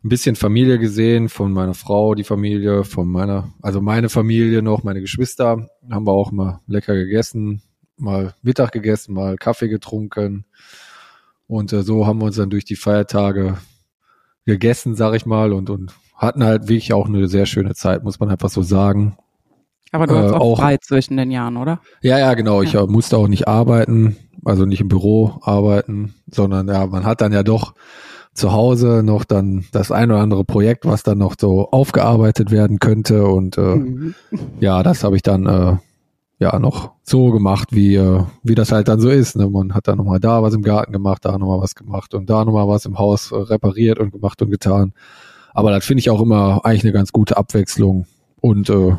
ein 0.04 0.08
bisschen 0.08 0.36
Familie 0.36 0.78
gesehen, 0.78 1.30
von 1.30 1.52
meiner 1.52 1.72
Frau 1.72 2.14
die 2.14 2.24
Familie, 2.24 2.84
von 2.84 3.08
meiner, 3.08 3.50
also 3.62 3.80
meine 3.80 4.10
Familie 4.10 4.60
noch, 4.60 4.82
meine 4.82 5.00
Geschwister, 5.00 5.68
haben 5.90 6.06
wir 6.06 6.12
auch 6.12 6.32
mal 6.32 6.60
lecker 6.66 6.94
gegessen, 6.94 7.62
mal 7.96 8.34
Mittag 8.42 8.72
gegessen, 8.72 9.14
mal 9.14 9.36
Kaffee 9.38 9.68
getrunken. 9.68 10.44
Und 11.46 11.72
äh, 11.72 11.82
so 11.82 12.06
haben 12.06 12.20
wir 12.20 12.26
uns 12.26 12.36
dann 12.36 12.50
durch 12.50 12.66
die 12.66 12.76
Feiertage 12.76 13.56
gegessen, 14.44 14.96
sag 14.96 15.14
ich 15.14 15.24
mal, 15.24 15.54
und, 15.54 15.70
und 15.70 15.94
hatten 16.14 16.44
halt 16.44 16.68
wirklich 16.68 16.92
auch 16.92 17.06
eine 17.06 17.26
sehr 17.26 17.46
schöne 17.46 17.74
Zeit, 17.74 18.04
muss 18.04 18.20
man 18.20 18.28
einfach 18.28 18.50
so 18.50 18.60
sagen. 18.60 19.16
Aber 19.92 20.06
du 20.06 20.16
hast 20.16 20.32
äh, 20.32 20.34
auch 20.34 20.56
frei 20.56 20.78
zwischen 20.78 21.18
den 21.18 21.30
Jahren, 21.30 21.56
oder? 21.56 21.80
Ja, 22.00 22.18
ja, 22.18 22.34
genau. 22.34 22.62
Ich 22.62 22.72
ja. 22.72 22.82
Äh, 22.82 22.86
musste 22.86 23.18
auch 23.18 23.28
nicht 23.28 23.46
arbeiten, 23.46 24.16
also 24.44 24.64
nicht 24.64 24.80
im 24.80 24.88
Büro 24.88 25.38
arbeiten, 25.42 26.14
sondern 26.30 26.66
ja, 26.68 26.86
man 26.86 27.04
hat 27.04 27.20
dann 27.20 27.32
ja 27.32 27.42
doch 27.42 27.74
zu 28.34 28.52
Hause 28.52 29.02
noch 29.04 29.24
dann 29.24 29.66
das 29.72 29.93
ein 29.93 30.10
oder 30.10 30.20
andere 30.20 30.44
Projekt, 30.44 30.86
was 30.86 31.02
dann 31.02 31.19
noch 31.19 31.34
so 31.38 31.70
aufgearbeitet 31.70 32.50
werden 32.50 32.78
könnte. 32.78 33.26
Und 33.26 33.58
äh, 33.58 33.76
mhm. 33.76 34.14
ja, 34.58 34.82
das 34.82 35.05
habe 35.05 35.17
ich 35.17 35.22
dann 35.22 35.46
äh, 35.46 35.76
ja 36.38 36.58
noch 36.58 36.93
so 37.02 37.31
gemacht, 37.31 37.69
wie, 37.72 37.96
äh, 37.96 38.22
wie 38.43 38.55
das 38.55 38.72
halt 38.72 38.88
dann 38.88 39.00
so 39.00 39.10
ist. 39.10 39.36
Ne? 39.36 39.50
Man 39.50 39.74
hat 39.74 39.88
dann 39.88 39.98
nochmal 39.98 40.20
da 40.20 40.43
was 40.43 40.55
im 40.55 40.62
Garten 40.62 40.93
gemacht, 40.93 41.26
da 41.26 41.36
nochmal 41.36 41.60
was 41.60 41.74
gemacht 41.74 42.14
und 42.14 42.31
da 42.31 42.46
nochmal 42.46 42.69
was 42.69 42.86
im 42.86 42.98
Haus 42.98 43.31
äh, 43.31 43.36
repariert 43.36 43.98
und 43.98 44.10
gemacht 44.10 44.40
und 44.40 44.50
getan. 44.50 44.94
Aber 45.52 45.70
das 45.70 45.84
finde 45.84 46.00
ich 46.00 46.08
auch 46.08 46.22
immer 46.22 46.64
eigentlich 46.64 46.84
eine 46.84 46.93
ganz 46.93 47.12
gute 47.12 47.36
Abwechslung. 47.36 48.06
Und 48.40 48.70
äh, 48.70 48.96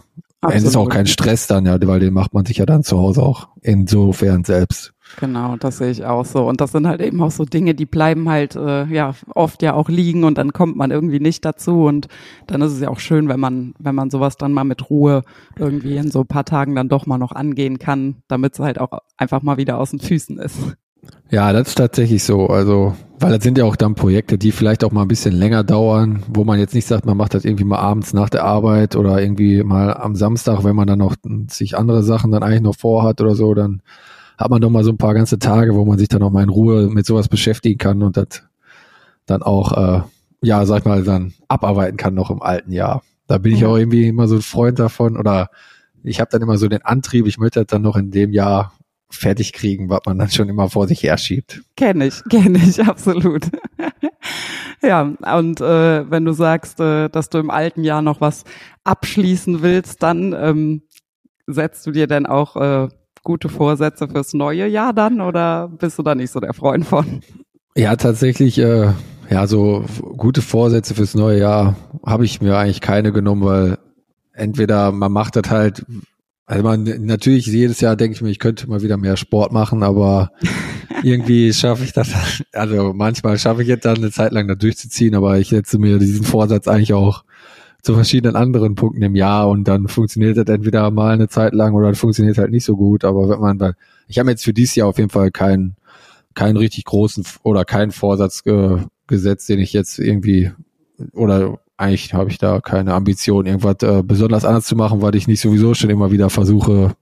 es 0.51 0.63
ist 0.63 0.75
auch 0.75 0.89
kein 0.89 1.07
Stress 1.07 1.47
dann, 1.47 1.65
ja, 1.65 1.77
weil 1.87 1.99
den 1.99 2.13
macht 2.13 2.33
man 2.33 2.45
sich 2.45 2.57
ja 2.57 2.65
dann 2.65 2.83
zu 2.83 2.97
Hause 2.97 3.23
auch 3.23 3.49
insofern 3.61 4.43
selbst. 4.43 4.93
Genau, 5.19 5.57
das 5.57 5.77
sehe 5.77 5.91
ich 5.91 6.05
auch 6.05 6.25
so. 6.25 6.47
Und 6.47 6.59
das 6.59 6.71
sind 6.71 6.87
halt 6.87 7.01
eben 7.01 7.21
auch 7.21 7.31
so 7.31 7.45
Dinge, 7.45 7.75
die 7.75 7.85
bleiben 7.85 8.29
halt 8.29 8.55
äh, 8.55 8.85
ja 8.85 9.13
oft 9.35 9.61
ja 9.61 9.73
auch 9.73 9.89
liegen 9.89 10.23
und 10.23 10.37
dann 10.37 10.53
kommt 10.53 10.75
man 10.75 10.91
irgendwie 10.91 11.19
nicht 11.19 11.45
dazu. 11.45 11.83
Und 11.83 12.07
dann 12.47 12.61
ist 12.61 12.71
es 12.73 12.79
ja 12.79 12.89
auch 12.89 12.99
schön, 12.99 13.29
wenn 13.29 13.39
man, 13.39 13.73
wenn 13.79 13.95
man 13.95 14.09
sowas 14.09 14.37
dann 14.37 14.53
mal 14.53 14.63
mit 14.63 14.89
Ruhe 14.89 15.23
irgendwie 15.57 15.97
in 15.97 16.09
so 16.09 16.21
ein 16.21 16.27
paar 16.27 16.45
Tagen 16.45 16.75
dann 16.75 16.89
doch 16.89 17.05
mal 17.05 17.17
noch 17.17 17.31
angehen 17.31 17.79
kann, 17.79 18.23
damit 18.27 18.53
es 18.53 18.59
halt 18.59 18.79
auch 18.79 18.99
einfach 19.17 19.43
mal 19.43 19.57
wieder 19.57 19.77
aus 19.77 19.91
den 19.91 19.99
Füßen 19.99 20.39
ist. 20.39 20.57
Ja, 21.29 21.51
das 21.53 21.69
ist 21.69 21.75
tatsächlich 21.75 22.23
so. 22.23 22.47
Also, 22.47 22.95
weil 23.23 23.31
das 23.31 23.43
sind 23.43 23.57
ja 23.57 23.63
auch 23.63 23.77
dann 23.77 23.95
Projekte, 23.95 24.37
die 24.37 24.51
vielleicht 24.51 24.83
auch 24.83 24.91
mal 24.91 25.03
ein 25.03 25.07
bisschen 25.07 25.33
länger 25.33 25.63
dauern, 25.63 26.23
wo 26.27 26.43
man 26.43 26.59
jetzt 26.59 26.75
nicht 26.75 26.85
sagt, 26.85 27.05
man 27.05 27.15
macht 27.15 27.33
das 27.33 27.45
irgendwie 27.45 27.63
mal 27.63 27.79
abends 27.79 28.13
nach 28.13 28.29
der 28.29 28.43
Arbeit 28.43 28.97
oder 28.97 29.21
irgendwie 29.21 29.63
mal 29.63 29.93
am 29.93 30.15
Samstag, 30.15 30.65
wenn 30.65 30.75
man 30.75 30.87
dann 30.87 30.99
noch 30.99 31.15
sich 31.49 31.77
andere 31.77 32.03
Sachen 32.03 32.31
dann 32.31 32.43
eigentlich 32.43 32.61
noch 32.61 32.75
vorhat 32.75 33.21
oder 33.21 33.35
so, 33.35 33.53
dann 33.53 33.81
hat 34.37 34.49
man 34.49 34.61
doch 34.61 34.69
mal 34.69 34.83
so 34.83 34.91
ein 34.91 34.97
paar 34.97 35.13
ganze 35.13 35.39
Tage, 35.39 35.73
wo 35.73 35.85
man 35.85 35.97
sich 35.97 36.09
dann 36.09 36.21
auch 36.21 36.31
mal 36.31 36.43
in 36.43 36.49
Ruhe 36.49 36.87
mit 36.89 37.05
sowas 37.05 37.29
beschäftigen 37.29 37.77
kann 37.77 38.03
und 38.03 38.17
das 38.17 38.43
dann 39.25 39.41
auch, 39.41 39.71
äh, 39.77 40.01
ja, 40.41 40.65
sag 40.65 40.79
ich 40.79 40.85
mal, 40.85 41.03
dann 41.03 41.33
abarbeiten 41.47 41.95
kann 41.95 42.13
noch 42.13 42.29
im 42.29 42.41
alten 42.41 42.73
Jahr. 42.73 43.03
Da 43.27 43.37
bin 43.37 43.53
ich 43.53 43.65
auch 43.65 43.77
irgendwie 43.77 44.09
immer 44.09 44.27
so 44.27 44.35
ein 44.35 44.41
Freund 44.41 44.79
davon 44.79 45.15
oder 45.15 45.49
ich 46.03 46.19
habe 46.19 46.29
dann 46.29 46.41
immer 46.41 46.57
so 46.57 46.67
den 46.67 46.81
Antrieb, 46.81 47.25
ich 47.25 47.37
möchte 47.37 47.61
das 47.61 47.67
dann 47.67 47.83
noch 47.83 47.95
in 47.95 48.11
dem 48.11 48.33
Jahr 48.33 48.73
fertig 49.13 49.53
kriegen, 49.53 49.89
was 49.89 50.01
man 50.05 50.17
dann 50.17 50.29
schon 50.29 50.49
immer 50.49 50.69
vor 50.69 50.87
sich 50.87 51.03
herschiebt. 51.03 51.61
Kenne 51.75 52.07
ich, 52.07 52.21
kenne 52.29 52.59
ich, 52.59 52.83
absolut. 52.87 53.45
ja, 54.81 55.01
und 55.01 55.61
äh, 55.61 56.09
wenn 56.09 56.25
du 56.25 56.33
sagst, 56.33 56.79
äh, 56.79 57.09
dass 57.09 57.29
du 57.29 57.37
im 57.37 57.49
alten 57.49 57.83
Jahr 57.83 58.01
noch 58.01 58.21
was 58.21 58.43
abschließen 58.83 59.61
willst, 59.61 60.03
dann 60.03 60.33
ähm, 60.33 60.81
setzt 61.47 61.85
du 61.85 61.91
dir 61.91 62.07
denn 62.07 62.25
auch 62.25 62.55
äh, 62.55 62.89
gute 63.23 63.49
Vorsätze 63.49 64.07
fürs 64.07 64.33
neue 64.33 64.67
Jahr 64.67 64.93
dann 64.93 65.21
oder 65.21 65.69
bist 65.69 65.97
du 65.97 66.03
da 66.03 66.15
nicht 66.15 66.31
so 66.31 66.39
der 66.39 66.53
Freund 66.53 66.85
von? 66.85 67.21
Ja, 67.75 67.95
tatsächlich 67.95 68.59
äh, 68.59 68.91
ja, 69.29 69.47
so 69.47 69.85
gute 70.17 70.41
Vorsätze 70.41 70.93
fürs 70.93 71.15
neue 71.15 71.39
Jahr 71.39 71.75
habe 72.05 72.25
ich 72.25 72.41
mir 72.41 72.57
eigentlich 72.57 72.81
keine 72.81 73.11
genommen, 73.11 73.43
weil 73.43 73.77
entweder 74.33 74.91
man 74.91 75.11
macht 75.11 75.35
das 75.35 75.49
halt, 75.49 75.85
also 76.45 76.63
man 76.63 76.83
natürlich 77.05 77.45
jedes 77.45 77.79
Jahr 77.81 77.95
denke 77.95 78.15
ich 78.15 78.21
mir, 78.21 78.29
ich 78.29 78.39
könnte 78.39 78.69
mal 78.69 78.81
wieder 78.81 78.97
mehr 78.97 79.15
Sport 79.17 79.53
machen, 79.53 79.81
aber 79.83 80.31
irgendwie 81.03 81.53
schaffe 81.53 81.83
ich 81.83 81.93
das, 81.93 82.43
also 82.51 82.93
manchmal 82.93 83.37
schaffe 83.37 83.61
ich 83.61 83.67
jetzt 83.67 83.85
dann 83.85 83.97
eine 83.97 84.11
Zeit 84.11 84.33
lang 84.33 84.47
da 84.47 84.55
durchzuziehen, 84.55 85.15
aber 85.15 85.39
ich 85.39 85.49
setze 85.49 85.77
mir 85.77 85.99
diesen 85.99 86.25
Vorsatz 86.25 86.67
eigentlich 86.67 86.93
auch 86.93 87.23
zu 87.81 87.93
verschiedenen 87.95 88.35
anderen 88.35 88.75
Punkten 88.75 89.01
im 89.01 89.15
Jahr 89.15 89.49
und 89.49 89.67
dann 89.67 89.87
funktioniert 89.87 90.37
das 90.37 90.47
entweder 90.47 90.89
mal 90.91 91.13
eine 91.13 91.27
Zeit 91.27 91.53
lang 91.53 91.73
oder 91.73 91.93
funktioniert 91.95 92.37
halt 92.37 92.51
nicht 92.51 92.65
so 92.65 92.75
gut, 92.75 93.03
aber 93.03 93.29
wenn 93.29 93.39
man 93.39 93.57
da, 93.57 93.73
ich 94.07 94.19
habe 94.19 94.29
jetzt 94.29 94.43
für 94.43 94.53
dieses 94.53 94.75
Jahr 94.75 94.87
auf 94.87 94.97
jeden 94.97 95.09
Fall 95.09 95.31
keinen 95.31 95.75
keinen 96.33 96.57
richtig 96.57 96.85
großen 96.85 97.25
oder 97.43 97.63
keinen 97.63 97.91
Vorsatz 97.91 98.41
äh, 98.45 98.77
gesetzt, 99.07 99.49
den 99.49 99.59
ich 99.59 99.73
jetzt 99.73 99.99
irgendwie 99.99 100.51
oder 101.13 101.59
eigentlich 101.83 102.13
habe 102.13 102.29
ich 102.29 102.37
da 102.37 102.59
keine 102.61 102.93
Ambition, 102.93 103.45
irgendwas 103.45 103.83
äh, 103.83 104.01
besonders 104.03 104.45
anders 104.45 104.65
zu 104.65 104.75
machen, 104.75 105.01
weil 105.01 105.15
ich 105.15 105.27
nicht 105.27 105.41
sowieso 105.41 105.73
schon 105.73 105.89
immer 105.89 106.11
wieder 106.11 106.29
versuche 106.29 106.95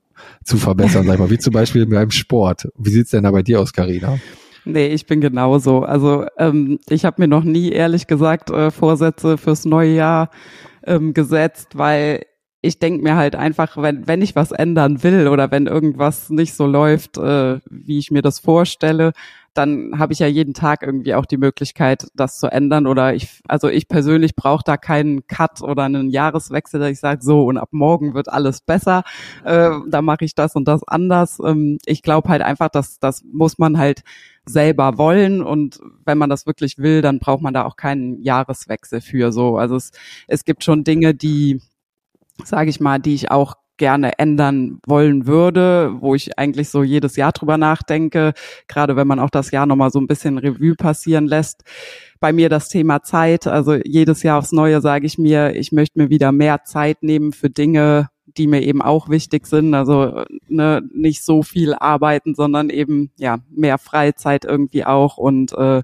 zu 0.44 0.58
verbessern, 0.58 1.06
sag 1.06 1.14
ich 1.14 1.20
mal, 1.20 1.30
wie 1.30 1.38
zum 1.38 1.54
Beispiel 1.54 1.86
beim 1.86 2.12
Sport. 2.12 2.68
Wie 2.78 2.90
sieht's 2.90 3.12
denn 3.12 3.24
da 3.24 3.32
bei 3.32 3.44
dir 3.44 3.60
aus, 3.60 3.74
Karina? 3.74 4.18
Nee, 4.66 4.88
ich 4.88 5.06
bin 5.06 5.22
genauso. 5.22 5.84
Also 5.84 6.26
ähm, 6.38 6.80
ich 6.90 7.06
habe 7.06 7.22
mir 7.22 7.28
noch 7.28 7.44
nie 7.44 7.70
ehrlich 7.70 8.08
gesagt 8.08 8.50
äh, 8.50 8.72
Vorsätze 8.72 9.38
fürs 9.38 9.66
neue 9.66 9.94
Jahr 9.94 10.30
ähm, 10.86 11.14
gesetzt, 11.14 11.70
weil 11.78 12.26
ich 12.62 12.78
denke 12.78 13.04
mir 13.04 13.16
halt 13.16 13.36
einfach, 13.36 13.78
wenn, 13.78 14.08
wenn 14.08 14.22
ich 14.22 14.36
was 14.36 14.52
ändern 14.52 15.04
will 15.04 15.28
oder 15.28 15.50
wenn 15.50 15.66
irgendwas 15.66 16.30
nicht 16.30 16.54
so 16.54 16.68
läuft, 16.68 17.18
äh, 17.18 17.60
wie 17.70 17.98
ich 17.98 18.12
mir 18.12 18.22
das 18.22 18.40
vorstelle, 18.40 19.14
dann 19.54 20.00
habe 20.00 20.14
ich 20.14 20.20
ja 20.20 20.28
jeden 20.28 20.54
Tag 20.54 20.84
irgendwie 20.84 21.14
auch 21.14 21.26
die 21.26 21.38
Möglichkeit, 21.38 22.08
das 22.16 22.40
zu 22.40 22.48
ändern. 22.48 22.88
Oder 22.88 23.14
ich, 23.14 23.42
also 23.48 23.68
ich 23.68 23.88
persönlich 23.88 24.36
brauche 24.36 24.64
da 24.66 24.78
keinen 24.78 25.28
Cut 25.28 25.62
oder 25.62 25.84
einen 25.84 26.10
Jahreswechsel, 26.10 26.80
dass 26.80 26.92
ich 26.92 27.00
sage, 27.00 27.22
so 27.22 27.46
und 27.46 27.58
ab 27.58 27.70
morgen 27.72 28.14
wird 28.14 28.30
alles 28.30 28.62
besser. 28.62 29.04
Äh, 29.44 29.72
da 29.88 30.02
mache 30.02 30.26
ich 30.26 30.36
das 30.36 30.56
und 30.56 30.68
das 30.68 30.84
anders. 30.88 31.40
Ähm, 31.44 31.80
ich 31.86 32.02
glaube 32.02 32.30
halt 32.30 32.42
einfach, 32.42 32.70
dass 32.70 33.00
das 33.00 33.24
muss 33.24 33.58
man 33.58 33.78
halt 33.78 34.04
selber 34.46 34.98
wollen 34.98 35.42
und 35.42 35.80
wenn 36.06 36.18
man 36.18 36.30
das 36.30 36.48
wirklich 36.48 36.78
will, 36.78 37.02
dann 37.02 37.20
braucht 37.20 37.42
man 37.42 37.54
da 37.54 37.66
auch 37.66 37.76
keinen 37.76 38.22
Jahreswechsel 38.22 39.02
für 39.02 39.32
so. 39.32 39.58
Also 39.58 39.76
es, 39.76 39.92
es 40.28 40.46
gibt 40.46 40.64
schon 40.64 40.84
Dinge, 40.84 41.14
die 41.14 41.62
sage 42.44 42.70
ich 42.70 42.80
mal, 42.80 43.00
die 43.00 43.14
ich 43.14 43.32
auch 43.32 43.56
gerne 43.78 44.20
ändern 44.20 44.80
wollen 44.86 45.26
würde, 45.26 45.96
wo 46.00 46.14
ich 46.16 46.38
eigentlich 46.38 46.70
so 46.70 46.84
jedes 46.84 47.16
Jahr 47.16 47.32
drüber 47.32 47.58
nachdenke, 47.58 48.34
gerade 48.68 48.96
wenn 48.96 49.08
man 49.08 49.20
auch 49.20 49.30
das 49.30 49.52
Jahr 49.52 49.66
nochmal 49.66 49.92
so 49.92 50.00
ein 50.00 50.08
bisschen 50.08 50.38
Revue 50.38 50.76
passieren 50.76 51.28
lässt. 51.28 51.64
Bei 52.20 52.32
mir 52.34 52.50
das 52.50 52.70
Thema 52.70 53.02
Zeit, 53.02 53.48
also 53.48 53.74
jedes 53.74 54.24
Jahr 54.24 54.38
aufs 54.38 54.52
Neue 54.52 54.82
sage 54.82 55.08
ich 55.08 55.18
mir, 55.18 55.56
ich 55.56 55.72
möchte 55.72 56.00
mir 56.00 56.10
wieder 56.10 56.32
mehr 56.32 56.64
Zeit 56.64 57.02
nehmen 57.02 57.32
für 57.32 57.50
Dinge, 57.50 58.10
die 58.38 58.48
mir 58.48 58.62
eben 58.62 58.82
auch 58.82 59.10
wichtig 59.10 59.48
sind. 59.48 59.74
Also 59.74 60.24
ne, 60.48 60.82
nicht 60.94 61.24
so 61.24 61.44
viel 61.44 61.74
arbeiten, 61.74 62.36
sondern 62.36 62.70
eben 62.70 63.12
ja 63.18 63.40
mehr 63.50 63.78
Freizeit 63.78 64.46
irgendwie 64.46 64.86
auch 64.86 65.18
und 65.18 65.54
äh, 65.54 65.82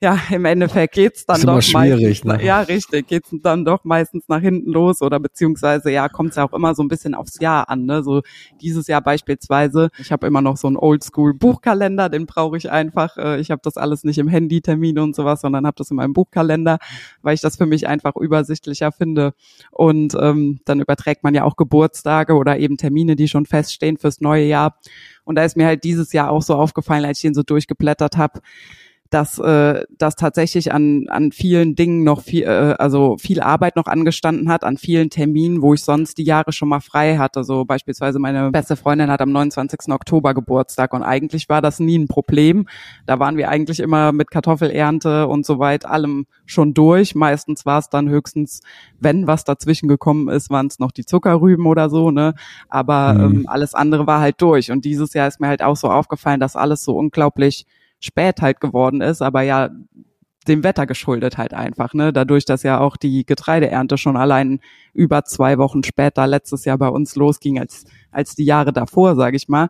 ja, 0.00 0.16
im 0.30 0.44
Endeffekt 0.44 0.94
geht's 0.94 1.26
dann 1.26 1.40
doch 1.42 1.60
meistens, 1.72 2.24
ne? 2.24 2.44
ja, 2.44 2.60
richtig, 2.60 3.08
geht's 3.08 3.30
dann 3.42 3.64
doch 3.64 3.82
meistens 3.82 4.28
nach 4.28 4.40
hinten 4.40 4.70
los 4.70 5.02
oder 5.02 5.18
beziehungsweise 5.18 5.90
ja, 5.90 6.08
kommt's 6.08 6.36
ja 6.36 6.44
auch 6.44 6.52
immer 6.52 6.74
so 6.76 6.84
ein 6.84 6.88
bisschen 6.88 7.14
aufs 7.14 7.40
Jahr 7.40 7.68
an, 7.68 7.84
ne? 7.84 8.04
So 8.04 8.22
dieses 8.60 8.86
Jahr 8.86 9.00
beispielsweise, 9.02 9.90
ich 9.98 10.12
habe 10.12 10.26
immer 10.28 10.40
noch 10.40 10.56
so 10.56 10.68
einen 10.68 10.76
Oldschool 10.76 11.34
Buchkalender, 11.34 12.08
den 12.08 12.26
brauche 12.26 12.56
ich 12.56 12.70
einfach. 12.70 13.16
Äh, 13.16 13.40
ich 13.40 13.50
habe 13.50 13.60
das 13.64 13.76
alles 13.76 14.04
nicht 14.04 14.18
im 14.18 14.28
Handy 14.28 14.60
Termine 14.60 15.02
und 15.02 15.16
sowas, 15.16 15.40
sondern 15.40 15.66
habe 15.66 15.76
das 15.76 15.90
in 15.90 15.96
meinem 15.96 16.12
Buchkalender, 16.12 16.78
weil 17.22 17.34
ich 17.34 17.40
das 17.40 17.56
für 17.56 17.66
mich 17.66 17.88
einfach 17.88 18.14
übersichtlicher 18.14 18.92
finde. 18.92 19.34
Und 19.72 20.14
ähm, 20.20 20.60
dann 20.64 20.80
überträgt 20.80 21.24
man 21.24 21.34
ja 21.34 21.42
auch 21.42 21.56
Geburtstage 21.56 22.34
oder 22.34 22.58
eben 22.58 22.76
Termine, 22.76 23.16
die 23.16 23.26
schon 23.26 23.46
feststehen 23.46 23.96
fürs 23.96 24.20
neue 24.20 24.44
Jahr. 24.44 24.78
Und 25.24 25.34
da 25.34 25.44
ist 25.44 25.56
mir 25.56 25.66
halt 25.66 25.82
dieses 25.82 26.12
Jahr 26.12 26.30
auch 26.30 26.42
so 26.42 26.54
aufgefallen, 26.54 27.04
als 27.04 27.18
ich 27.18 27.22
den 27.22 27.34
so 27.34 27.42
durchgeblättert 27.42 28.16
habe 28.16 28.40
dass 29.10 29.38
äh, 29.38 29.84
das 29.96 30.16
tatsächlich 30.16 30.72
an 30.72 31.06
an 31.08 31.32
vielen 31.32 31.74
Dingen 31.74 32.04
noch 32.04 32.22
viel 32.22 32.44
äh, 32.44 32.74
also 32.78 33.16
viel 33.18 33.40
Arbeit 33.40 33.76
noch 33.76 33.86
angestanden 33.86 34.50
hat 34.50 34.64
an 34.64 34.76
vielen 34.76 35.08
Terminen, 35.08 35.62
wo 35.62 35.74
ich 35.74 35.82
sonst 35.82 36.18
die 36.18 36.24
Jahre 36.24 36.52
schon 36.52 36.68
mal 36.68 36.80
frei 36.80 37.16
hatte. 37.16 37.44
So 37.44 37.64
beispielsweise 37.64 38.18
meine 38.18 38.50
beste 38.50 38.76
Freundin 38.76 39.10
hat 39.10 39.22
am 39.22 39.32
29. 39.32 39.92
Oktober 39.92 40.34
Geburtstag 40.34 40.92
und 40.92 41.02
eigentlich 41.02 41.48
war 41.48 41.62
das 41.62 41.80
nie 41.80 41.98
ein 41.98 42.08
Problem. 42.08 42.66
Da 43.06 43.18
waren 43.18 43.36
wir 43.36 43.48
eigentlich 43.48 43.80
immer 43.80 44.12
mit 44.12 44.30
Kartoffelernte 44.30 45.26
und 45.26 45.46
so 45.46 45.58
weit 45.58 45.86
allem 45.86 46.26
schon 46.44 46.74
durch. 46.74 47.14
Meistens 47.14 47.64
war 47.64 47.78
es 47.78 47.88
dann 47.88 48.08
höchstens, 48.08 48.60
wenn 49.00 49.26
was 49.26 49.44
dazwischen 49.44 49.88
gekommen 49.88 50.28
ist, 50.28 50.50
waren 50.50 50.66
es 50.66 50.78
noch 50.78 50.92
die 50.92 51.06
Zuckerrüben 51.06 51.66
oder 51.66 51.88
so, 51.88 52.10
ne? 52.10 52.34
Aber 52.68 53.14
mhm. 53.14 53.20
ähm, 53.20 53.44
alles 53.48 53.74
andere 53.74 54.06
war 54.06 54.20
halt 54.20 54.40
durch. 54.42 54.70
Und 54.70 54.84
dieses 54.84 55.14
Jahr 55.14 55.28
ist 55.28 55.40
mir 55.40 55.48
halt 55.48 55.62
auch 55.62 55.76
so 55.76 55.88
aufgefallen, 55.90 56.40
dass 56.40 56.56
alles 56.56 56.82
so 56.82 56.96
unglaublich 56.96 57.66
spät 58.00 58.40
halt 58.40 58.60
geworden 58.60 59.00
ist, 59.00 59.22
aber 59.22 59.42
ja 59.42 59.70
dem 60.48 60.64
Wetter 60.64 60.86
geschuldet 60.86 61.38
halt 61.38 61.54
einfach, 61.54 61.94
ne? 61.94 62.12
Dadurch, 62.12 62.44
dass 62.44 62.62
ja 62.62 62.80
auch 62.80 62.96
die 62.96 63.24
Getreideernte 63.26 63.98
schon 63.98 64.16
allein 64.16 64.60
über 64.94 65.24
zwei 65.24 65.58
Wochen 65.58 65.84
später 65.84 66.26
letztes 66.26 66.64
Jahr 66.64 66.78
bei 66.78 66.88
uns 66.88 67.14
losging 67.16 67.58
als 67.58 67.84
als 68.10 68.34
die 68.34 68.44
Jahre 68.44 68.72
davor, 68.72 69.14
sage 69.14 69.36
ich 69.36 69.48
mal. 69.48 69.68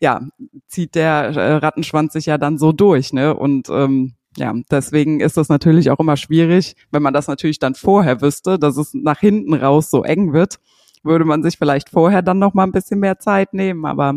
Ja, 0.00 0.20
zieht 0.68 0.94
der 0.94 1.34
äh, 1.36 1.54
Rattenschwanz 1.56 2.12
sich 2.12 2.26
ja 2.26 2.38
dann 2.38 2.58
so 2.58 2.72
durch, 2.72 3.12
ne? 3.12 3.34
Und 3.34 3.68
ähm, 3.70 4.14
ja, 4.36 4.52
deswegen 4.70 5.20
ist 5.20 5.36
das 5.36 5.48
natürlich 5.48 5.90
auch 5.90 6.00
immer 6.00 6.16
schwierig, 6.16 6.76
wenn 6.90 7.02
man 7.02 7.14
das 7.14 7.28
natürlich 7.28 7.58
dann 7.58 7.74
vorher 7.74 8.20
wüsste, 8.20 8.58
dass 8.58 8.76
es 8.76 8.94
nach 8.94 9.20
hinten 9.20 9.54
raus 9.54 9.90
so 9.90 10.02
eng 10.02 10.32
wird, 10.32 10.58
würde 11.02 11.24
man 11.24 11.42
sich 11.42 11.56
vielleicht 11.56 11.88
vorher 11.90 12.22
dann 12.22 12.38
noch 12.38 12.54
mal 12.54 12.64
ein 12.64 12.72
bisschen 12.72 13.00
mehr 13.00 13.18
Zeit 13.18 13.54
nehmen, 13.54 13.84
aber 13.84 14.14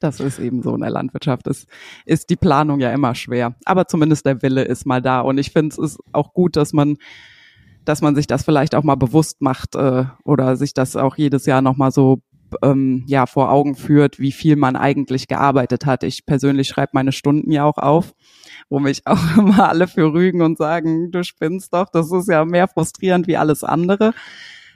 das 0.00 0.20
ist 0.20 0.38
eben 0.38 0.62
so 0.62 0.74
in 0.74 0.80
der 0.80 0.90
Landwirtschaft. 0.90 1.46
Es 1.46 1.66
ist 2.04 2.30
die 2.30 2.36
Planung 2.36 2.80
ja 2.80 2.92
immer 2.92 3.14
schwer. 3.14 3.56
Aber 3.64 3.86
zumindest 3.86 4.26
der 4.26 4.42
Wille 4.42 4.62
ist 4.62 4.86
mal 4.86 5.02
da. 5.02 5.20
Und 5.20 5.38
ich 5.38 5.50
finde, 5.50 5.72
es 5.72 5.78
ist 5.78 5.98
auch 6.12 6.32
gut, 6.32 6.56
dass 6.56 6.72
man, 6.72 6.96
dass 7.84 8.02
man 8.02 8.14
sich 8.14 8.26
das 8.26 8.44
vielleicht 8.44 8.74
auch 8.74 8.82
mal 8.82 8.96
bewusst 8.96 9.40
macht 9.40 9.74
äh, 9.74 10.04
oder 10.24 10.56
sich 10.56 10.74
das 10.74 10.96
auch 10.96 11.16
jedes 11.16 11.46
Jahr 11.46 11.62
nochmal 11.62 11.92
so 11.92 12.20
ähm, 12.62 13.04
ja 13.06 13.26
vor 13.26 13.50
Augen 13.50 13.74
führt, 13.74 14.18
wie 14.18 14.32
viel 14.32 14.56
man 14.56 14.76
eigentlich 14.76 15.28
gearbeitet 15.28 15.86
hat. 15.86 16.02
Ich 16.02 16.26
persönlich 16.26 16.68
schreibe 16.68 16.90
meine 16.94 17.12
Stunden 17.12 17.50
ja 17.50 17.64
auch 17.64 17.78
auf, 17.78 18.14
wo 18.68 18.78
mich 18.78 19.06
auch 19.06 19.18
immer 19.38 19.68
alle 19.68 19.88
für 19.88 20.12
rügen 20.12 20.42
und 20.42 20.58
sagen, 20.58 21.10
du 21.10 21.22
spinnst 21.24 21.74
doch, 21.74 21.88
das 21.90 22.12
ist 22.12 22.28
ja 22.28 22.44
mehr 22.44 22.68
frustrierend 22.68 23.26
wie 23.26 23.36
alles 23.36 23.64
andere. 23.64 24.14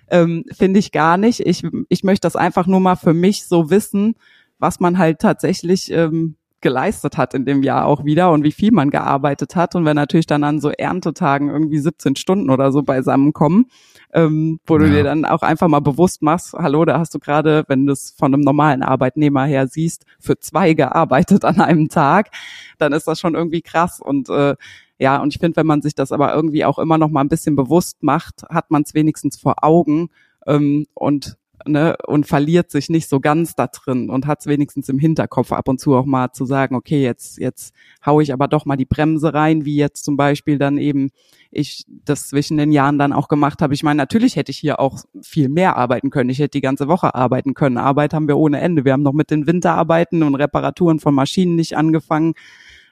Ähm, 0.08 0.44
Finde 0.52 0.80
ich 0.80 0.90
gar 0.90 1.16
nicht. 1.16 1.40
Ich, 1.40 1.62
ich 1.88 2.02
möchte 2.02 2.26
das 2.26 2.34
einfach 2.34 2.66
nur 2.66 2.80
mal 2.80 2.96
für 2.96 3.14
mich 3.14 3.46
so 3.46 3.70
wissen, 3.70 4.14
was 4.60 4.78
man 4.78 4.98
halt 4.98 5.18
tatsächlich 5.18 5.90
ähm, 5.90 6.36
geleistet 6.60 7.16
hat 7.16 7.32
in 7.34 7.46
dem 7.46 7.62
Jahr 7.62 7.86
auch 7.86 8.04
wieder 8.04 8.30
und 8.32 8.44
wie 8.44 8.52
viel 8.52 8.70
man 8.70 8.90
gearbeitet 8.90 9.56
hat. 9.56 9.74
Und 9.74 9.84
wenn 9.84 9.96
natürlich 9.96 10.26
dann 10.26 10.44
an 10.44 10.60
so 10.60 10.70
Erntetagen 10.70 11.48
irgendwie 11.48 11.78
17 11.78 12.16
Stunden 12.16 12.50
oder 12.50 12.70
so 12.70 12.82
beisammenkommen, 12.82 13.66
ähm, 14.12 14.60
wo 14.66 14.74
ja. 14.74 14.84
du 14.84 14.90
dir 14.90 15.04
dann 15.04 15.24
auch 15.24 15.42
einfach 15.42 15.68
mal 15.68 15.80
bewusst 15.80 16.22
machst, 16.22 16.52
hallo, 16.52 16.84
da 16.84 16.98
hast 16.98 17.14
du 17.14 17.18
gerade, 17.18 17.64
wenn 17.68 17.86
du 17.86 17.92
es 17.92 18.14
von 18.16 18.34
einem 18.34 18.42
normalen 18.42 18.82
Arbeitnehmer 18.82 19.46
her 19.46 19.68
siehst, 19.68 20.04
für 20.18 20.38
zwei 20.38 20.74
gearbeitet 20.74 21.44
an 21.44 21.60
einem 21.60 21.88
Tag, 21.88 22.30
dann 22.78 22.92
ist 22.92 23.08
das 23.08 23.18
schon 23.18 23.34
irgendwie 23.34 23.62
krass. 23.62 24.00
Und 24.00 24.28
äh, 24.28 24.56
ja, 24.98 25.22
und 25.22 25.34
ich 25.34 25.40
finde, 25.40 25.56
wenn 25.56 25.66
man 25.66 25.80
sich 25.80 25.94
das 25.94 26.12
aber 26.12 26.34
irgendwie 26.34 26.66
auch 26.66 26.78
immer 26.78 26.98
noch 26.98 27.08
mal 27.08 27.22
ein 27.22 27.28
bisschen 27.28 27.56
bewusst 27.56 28.02
macht, 28.02 28.42
hat 28.50 28.70
man 28.70 28.82
es 28.82 28.92
wenigstens 28.92 29.38
vor 29.38 29.64
Augen 29.64 30.10
ähm, 30.46 30.86
und 30.92 31.38
ne, 31.70 31.96
und 32.06 32.26
verliert 32.26 32.70
sich 32.70 32.88
nicht 32.88 33.08
so 33.08 33.20
ganz 33.20 33.54
da 33.54 33.66
drin 33.66 34.10
und 34.10 34.26
hat 34.26 34.40
es 34.40 34.46
wenigstens 34.46 34.88
im 34.88 34.98
Hinterkopf 34.98 35.52
ab 35.52 35.68
und 35.68 35.80
zu 35.80 35.94
auch 35.94 36.04
mal 36.04 36.32
zu 36.32 36.44
sagen, 36.44 36.74
okay, 36.74 37.02
jetzt, 37.02 37.38
jetzt 37.38 37.74
hau 38.04 38.20
ich 38.20 38.32
aber 38.32 38.48
doch 38.48 38.64
mal 38.64 38.76
die 38.76 38.84
Bremse 38.84 39.32
rein, 39.34 39.64
wie 39.64 39.76
jetzt 39.76 40.04
zum 40.04 40.16
Beispiel 40.16 40.58
dann 40.58 40.78
eben 40.78 41.10
ich 41.50 41.84
das 41.88 42.28
zwischen 42.28 42.56
den 42.56 42.70
Jahren 42.70 42.98
dann 42.98 43.12
auch 43.12 43.28
gemacht 43.28 43.60
habe. 43.60 43.74
Ich 43.74 43.82
meine, 43.82 43.96
natürlich 43.96 44.36
hätte 44.36 44.52
ich 44.52 44.58
hier 44.58 44.78
auch 44.78 44.98
viel 45.20 45.48
mehr 45.48 45.76
arbeiten 45.76 46.10
können. 46.10 46.30
Ich 46.30 46.38
hätte 46.38 46.50
die 46.50 46.60
ganze 46.60 46.86
Woche 46.86 47.14
arbeiten 47.14 47.54
können. 47.54 47.76
Arbeit 47.76 48.14
haben 48.14 48.28
wir 48.28 48.38
ohne 48.38 48.60
Ende. 48.60 48.84
Wir 48.84 48.92
haben 48.92 49.02
noch 49.02 49.12
mit 49.12 49.30
den 49.30 49.46
Winterarbeiten 49.46 50.22
und 50.22 50.36
Reparaturen 50.36 51.00
von 51.00 51.14
Maschinen 51.14 51.56
nicht 51.56 51.76
angefangen. 51.76 52.34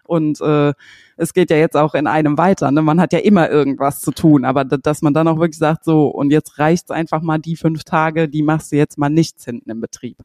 Und 0.09 0.41
äh, 0.41 0.73
es 1.17 1.35
geht 1.35 1.51
ja 1.51 1.57
jetzt 1.57 1.77
auch 1.77 1.95
in 1.95 2.07
einem 2.07 2.39
weiter. 2.39 2.71
Ne? 2.71 2.81
Man 2.81 3.01
hat 3.01 3.13
ja 3.13 3.19
immer 3.19 3.51
irgendwas 3.51 4.01
zu 4.01 4.11
tun, 4.11 4.45
aber 4.45 4.65
dass 4.65 5.03
man 5.03 5.13
dann 5.13 5.29
auch 5.29 5.39
wirklich 5.39 5.59
sagt, 5.59 5.85
so, 5.85 6.07
und 6.07 6.31
jetzt 6.31 6.59
reicht's 6.59 6.91
einfach 6.91 7.21
mal 7.21 7.39
die 7.39 7.57
fünf 7.57 7.85
Tage, 7.85 8.29
die 8.29 8.43
machst 8.43 8.73
du 8.73 8.77
jetzt 8.77 8.99
mal 8.99 9.11
nichts 9.11 9.45
hinten 9.45 9.71
im 9.71 9.81
Betrieb. 9.81 10.17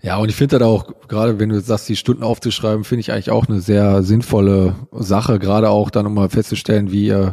Ja, 0.00 0.16
und 0.18 0.28
ich 0.28 0.36
finde 0.36 0.58
das 0.58 0.68
auch, 0.68 0.92
gerade 1.08 1.40
wenn 1.40 1.48
du 1.48 1.60
sagst, 1.60 1.88
die 1.88 1.96
Stunden 1.96 2.22
aufzuschreiben, 2.22 2.84
finde 2.84 3.00
ich 3.00 3.12
eigentlich 3.12 3.30
auch 3.30 3.48
eine 3.48 3.60
sehr 3.60 4.02
sinnvolle 4.02 4.76
Sache, 4.92 5.38
gerade 5.38 5.70
auch 5.70 5.90
dann, 5.90 6.06
um 6.06 6.14
mal 6.14 6.28
festzustellen, 6.28 6.92
wie, 6.92 7.08
äh, 7.08 7.32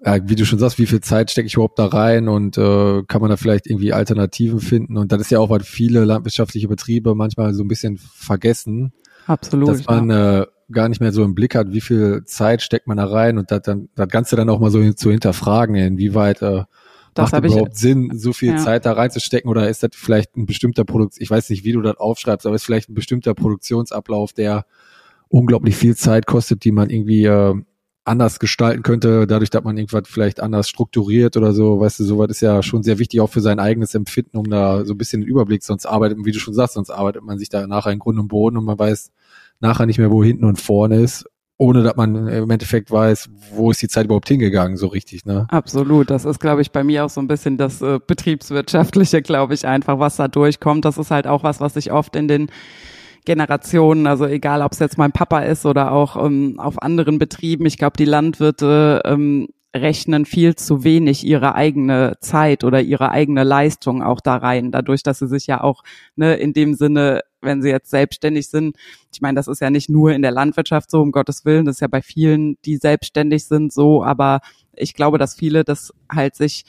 wie 0.00 0.34
du 0.34 0.46
schon 0.46 0.58
sagst, 0.58 0.78
wie 0.78 0.86
viel 0.86 1.02
Zeit 1.02 1.30
stecke 1.30 1.46
ich 1.46 1.54
überhaupt 1.54 1.78
da 1.78 1.86
rein 1.86 2.28
und 2.28 2.56
äh, 2.56 3.02
kann 3.06 3.20
man 3.20 3.28
da 3.28 3.36
vielleicht 3.36 3.66
irgendwie 3.66 3.92
Alternativen 3.92 4.60
finden. 4.60 4.96
Und 4.96 5.12
das 5.12 5.20
ist 5.20 5.30
ja 5.30 5.40
auch, 5.40 5.50
was 5.50 5.68
viele 5.68 6.04
landwirtschaftliche 6.04 6.68
Betriebe 6.68 7.14
manchmal 7.14 7.52
so 7.52 7.62
ein 7.62 7.68
bisschen 7.68 7.98
vergessen. 7.98 8.92
Absolut. 9.26 9.68
Dass 9.68 9.84
man 9.84 10.08
ja. 10.08 10.40
äh, 10.40 10.46
gar 10.70 10.88
nicht 10.88 11.00
mehr 11.00 11.12
so 11.12 11.24
im 11.24 11.34
Blick 11.34 11.54
hat, 11.54 11.72
wie 11.72 11.80
viel 11.80 12.24
Zeit 12.24 12.62
steckt 12.62 12.86
man 12.86 12.96
da 12.98 13.04
rein 13.06 13.38
und 13.38 13.50
das 13.50 13.62
dann 13.62 13.88
das 13.94 14.08
Ganze 14.08 14.36
dann 14.36 14.48
auch 14.50 14.60
mal 14.60 14.70
so 14.70 14.92
zu 14.92 15.10
hinterfragen, 15.10 15.74
inwieweit 15.76 16.42
äh, 16.42 16.64
Das 17.14 17.24
macht 17.24 17.32
hab 17.34 17.44
ich- 17.44 17.52
überhaupt 17.52 17.76
Sinn, 17.76 18.10
so 18.14 18.32
viel 18.32 18.50
Ja. 18.52 18.56
Zeit 18.58 18.84
da 18.86 18.92
reinzustecken 18.92 19.50
oder 19.50 19.68
ist 19.68 19.82
das 19.82 19.90
vielleicht 19.94 20.36
ein 20.36 20.46
bestimmter 20.46 20.84
Produkt, 20.84 21.14
ich 21.18 21.30
weiß 21.30 21.48
nicht, 21.50 21.64
wie 21.64 21.72
du 21.72 21.80
das 21.80 21.96
aufschreibst, 21.96 22.46
aber 22.46 22.54
ist 22.56 22.64
vielleicht 22.64 22.90
ein 22.90 22.94
bestimmter 22.94 23.34
Produktionsablauf, 23.34 24.32
der 24.32 24.66
unglaublich 25.28 25.76
viel 25.76 25.96
Zeit 25.96 26.26
kostet, 26.26 26.64
die 26.64 26.72
man 26.72 26.90
irgendwie 26.90 27.24
äh, 27.24 27.54
anders 28.08 28.38
gestalten 28.38 28.82
könnte, 28.82 29.26
dadurch, 29.26 29.50
dass 29.50 29.62
man 29.62 29.76
irgendwas 29.76 30.08
vielleicht 30.08 30.40
anders 30.40 30.68
strukturiert 30.68 31.36
oder 31.36 31.52
so, 31.52 31.78
weißt 31.80 32.00
du, 32.00 32.04
sowas 32.04 32.30
ist 32.30 32.40
ja 32.40 32.62
schon 32.62 32.82
sehr 32.82 32.98
wichtig 32.98 33.20
auch 33.20 33.30
für 33.30 33.40
sein 33.40 33.60
eigenes 33.60 33.94
Empfinden, 33.94 34.36
um 34.38 34.48
da 34.50 34.84
so 34.84 34.94
ein 34.94 34.98
bisschen 34.98 35.20
den 35.20 35.28
Überblick, 35.28 35.62
sonst 35.62 35.86
arbeitet, 35.86 36.18
wie 36.24 36.32
du 36.32 36.38
schon 36.38 36.54
sagst, 36.54 36.74
sonst 36.74 36.90
arbeitet 36.90 37.22
man 37.22 37.38
sich 37.38 37.48
da 37.48 37.66
nachher 37.66 37.92
in 37.92 37.98
Grund 37.98 38.18
und 38.18 38.28
Boden 38.28 38.56
und 38.56 38.64
man 38.64 38.78
weiß 38.78 39.12
nachher 39.60 39.86
nicht 39.86 39.98
mehr, 39.98 40.10
wo 40.10 40.24
hinten 40.24 40.44
und 40.44 40.60
vorne 40.60 41.00
ist, 41.00 41.26
ohne 41.58 41.82
dass 41.82 41.96
man 41.96 42.28
im 42.28 42.50
Endeffekt 42.50 42.90
weiß, 42.90 43.30
wo 43.52 43.70
ist 43.70 43.82
die 43.82 43.88
Zeit 43.88 44.06
überhaupt 44.06 44.28
hingegangen, 44.28 44.76
so 44.76 44.86
richtig, 44.86 45.24
ne? 45.24 45.46
Absolut. 45.50 46.08
Das 46.08 46.24
ist, 46.24 46.38
glaube 46.38 46.62
ich, 46.62 46.70
bei 46.70 46.84
mir 46.84 47.04
auch 47.04 47.10
so 47.10 47.20
ein 47.20 47.26
bisschen 47.26 47.56
das 47.56 47.82
äh, 47.82 47.98
betriebswirtschaftliche, 48.04 49.22
glaube 49.22 49.54
ich, 49.54 49.66
einfach, 49.66 49.98
was 49.98 50.16
da 50.16 50.28
durchkommt. 50.28 50.84
Das 50.84 50.98
ist 50.98 51.10
halt 51.10 51.26
auch 51.26 51.42
was, 51.42 51.60
was 51.60 51.74
ich 51.74 51.90
oft 51.90 52.14
in 52.14 52.28
den 52.28 52.50
Generationen, 53.28 54.06
also 54.06 54.24
egal, 54.24 54.62
ob 54.62 54.72
es 54.72 54.78
jetzt 54.78 54.96
mein 54.96 55.12
Papa 55.12 55.40
ist 55.40 55.66
oder 55.66 55.92
auch 55.92 56.16
ähm, 56.24 56.58
auf 56.58 56.80
anderen 56.80 57.18
Betrieben, 57.18 57.66
ich 57.66 57.76
glaube, 57.76 57.98
die 57.98 58.06
Landwirte 58.06 59.02
ähm, 59.04 59.48
rechnen 59.76 60.24
viel 60.24 60.54
zu 60.56 60.82
wenig 60.82 61.26
ihre 61.26 61.54
eigene 61.54 62.14
Zeit 62.22 62.64
oder 62.64 62.80
ihre 62.80 63.10
eigene 63.10 63.44
Leistung 63.44 64.02
auch 64.02 64.22
da 64.22 64.36
rein, 64.36 64.72
dadurch, 64.72 65.02
dass 65.02 65.18
sie 65.18 65.28
sich 65.28 65.46
ja 65.46 65.62
auch 65.62 65.82
ne, 66.16 66.36
in 66.36 66.54
dem 66.54 66.72
Sinne, 66.72 67.20
wenn 67.42 67.60
sie 67.60 67.68
jetzt 67.68 67.90
selbstständig 67.90 68.48
sind, 68.48 68.76
ich 69.12 69.20
meine, 69.20 69.36
das 69.36 69.46
ist 69.46 69.60
ja 69.60 69.68
nicht 69.68 69.90
nur 69.90 70.12
in 70.12 70.22
der 70.22 70.30
Landwirtschaft 70.30 70.90
so, 70.90 71.02
um 71.02 71.12
Gottes 71.12 71.44
Willen, 71.44 71.66
das 71.66 71.76
ist 71.76 71.80
ja 71.80 71.88
bei 71.88 72.00
vielen, 72.00 72.56
die 72.64 72.78
selbstständig 72.78 73.44
sind, 73.44 73.74
so, 73.74 74.02
aber 74.02 74.40
ich 74.74 74.94
glaube, 74.94 75.18
dass 75.18 75.34
viele 75.34 75.64
das 75.64 75.92
halt 76.10 76.34
sich 76.34 76.64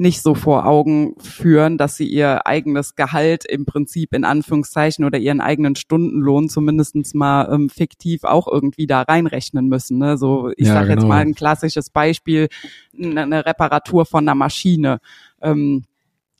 nicht 0.00 0.22
so 0.22 0.34
vor 0.34 0.64
Augen 0.66 1.14
führen, 1.20 1.76
dass 1.76 1.96
sie 1.96 2.06
ihr 2.06 2.46
eigenes 2.46 2.94
Gehalt 2.94 3.44
im 3.44 3.66
Prinzip 3.66 4.14
in 4.14 4.24
Anführungszeichen 4.24 5.04
oder 5.04 5.18
ihren 5.18 5.42
eigenen 5.42 5.76
Stundenlohn 5.76 6.48
zumindestens 6.48 7.12
mal 7.12 7.52
ähm, 7.52 7.68
fiktiv 7.68 8.24
auch 8.24 8.48
irgendwie 8.48 8.86
da 8.86 9.02
reinrechnen 9.02 9.68
müssen. 9.68 9.98
Ne? 9.98 10.16
So, 10.16 10.52
ich 10.56 10.68
Ja, 10.68 10.74
sage 10.74 10.88
jetzt 10.88 11.00
genau. 11.00 11.08
mal 11.08 11.20
ein 11.20 11.34
klassisches 11.34 11.90
Beispiel, 11.90 12.48
eine 12.98 13.22
eine 13.22 13.44
Reparatur 13.44 14.06
von 14.06 14.24
einer 14.24 14.34
Maschine. 14.34 15.00
Ähm, 15.42 15.84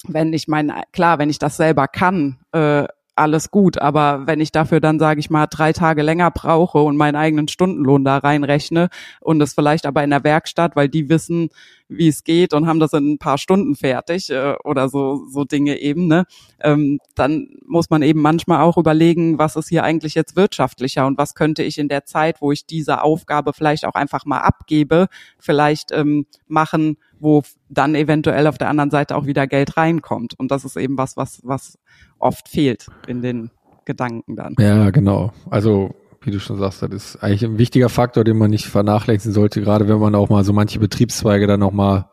wenn 0.09 0.33
ich 0.33 0.49
mein, 0.49 0.73
klar, 0.93 1.19
wenn 1.19 1.29
ich 1.29 1.39
das 1.39 1.59
selber 1.59 1.87
kann, 1.87 2.39
äh, 2.53 2.87
alles 3.21 3.51
gut, 3.51 3.79
aber 3.79 4.27
wenn 4.27 4.41
ich 4.41 4.51
dafür 4.51 4.81
dann, 4.81 4.99
sage 4.99 5.21
ich 5.21 5.31
mal, 5.31 5.47
drei 5.47 5.73
Tage 5.73 6.03
länger 6.03 6.31
brauche 6.31 6.79
und 6.79 6.97
meinen 6.97 7.17
eigenen 7.17 7.49
Stundenlohn 7.49 8.05
da 8.05 8.19
reinrechne 8.19 8.89
und 9.21 9.39
das 9.39 9.53
vielleicht 9.55 9.87
aber 9.87 10.03
in 10.03 10.11
der 10.11 10.25
Werkstatt, 10.25 10.75
weil 10.75 10.89
die 10.89 11.09
wissen, 11.09 11.51
wie 11.89 12.09
es 12.09 12.25
geht 12.25 12.55
und 12.55 12.67
haben 12.67 12.81
das 12.81 12.93
in 12.93 13.13
ein 13.13 13.19
paar 13.19 13.37
Stunden 13.37 13.75
fertig 13.75 14.31
äh, 14.31 14.55
oder 14.65 14.89
so 14.89 15.27
so 15.29 15.45
Dinge 15.45 15.79
eben, 15.81 16.07
ne? 16.07 16.25
Ähm, 16.61 16.99
dann 17.15 17.49
muss 17.67 17.91
man 17.91 18.03
eben 18.03 18.23
manchmal 18.23 18.63
auch 18.63 18.79
überlegen, 18.79 19.39
was 19.39 19.57
ist 19.57 19.69
hier 19.69 19.85
eigentlich 19.85 20.15
jetzt 20.15 20.37
wirtschaftlicher 20.37 21.07
und 21.07 21.19
was 21.19 21.35
könnte 21.35 21.63
ich 21.63 21.79
in 21.79 21.89
der 21.89 22.05
Zeit, 22.07 22.41
wo 22.41 22.53
ich 22.53 22.65
diese 22.65 23.03
Aufgabe 23.03 23.53
vielleicht 23.53 23.85
auch 23.85 23.95
einfach 23.95 24.25
mal 24.25 24.39
abgebe, 24.39 25.09
vielleicht 25.39 25.93
ähm, 25.93 26.27
machen, 26.49 26.97
wo 27.21 27.43
dann 27.69 27.95
eventuell 27.95 28.47
auf 28.47 28.59
der 28.59 28.69
anderen 28.69 28.91
Seite 28.91 29.15
auch 29.15 29.27
wieder 29.27 29.47
Geld 29.47 29.77
reinkommt. 29.77 30.35
Und 30.39 30.51
das 30.51 30.65
ist 30.65 30.77
eben 30.77 30.99
was, 30.99 31.17
was, 31.17 31.41
was 31.45 31.79
oft 32.19 32.49
fehlt 32.49 32.87
in 33.07 33.23
den 33.23 33.51
Gedanken 33.85 34.37
dann. 34.37 34.57
Ja, 34.59 34.91
genau. 34.91 35.33
Also, 35.51 35.95
wie 36.23 36.31
du 36.31 36.41
schon 36.41 36.59
sagst, 36.59 36.83
das 36.83 36.91
ist 36.91 37.17
eigentlich 37.23 37.45
ein 37.45 37.59
wichtiger 37.59 37.89
Faktor, 37.89 38.25
den 38.25 38.39
man 38.39 38.51
nicht 38.51 38.67
vernachlässigen 38.67 39.33
sollte, 39.33 39.61
gerade 39.61 39.89
wenn 39.89 39.99
man 39.99 40.15
auch 40.15 40.29
mal 40.29 40.45
so 40.45 40.53
manche 40.53 40.79
Betriebszweige 40.79 41.47
dann 41.47 41.63
auch 41.63 41.73
mal 41.73 42.11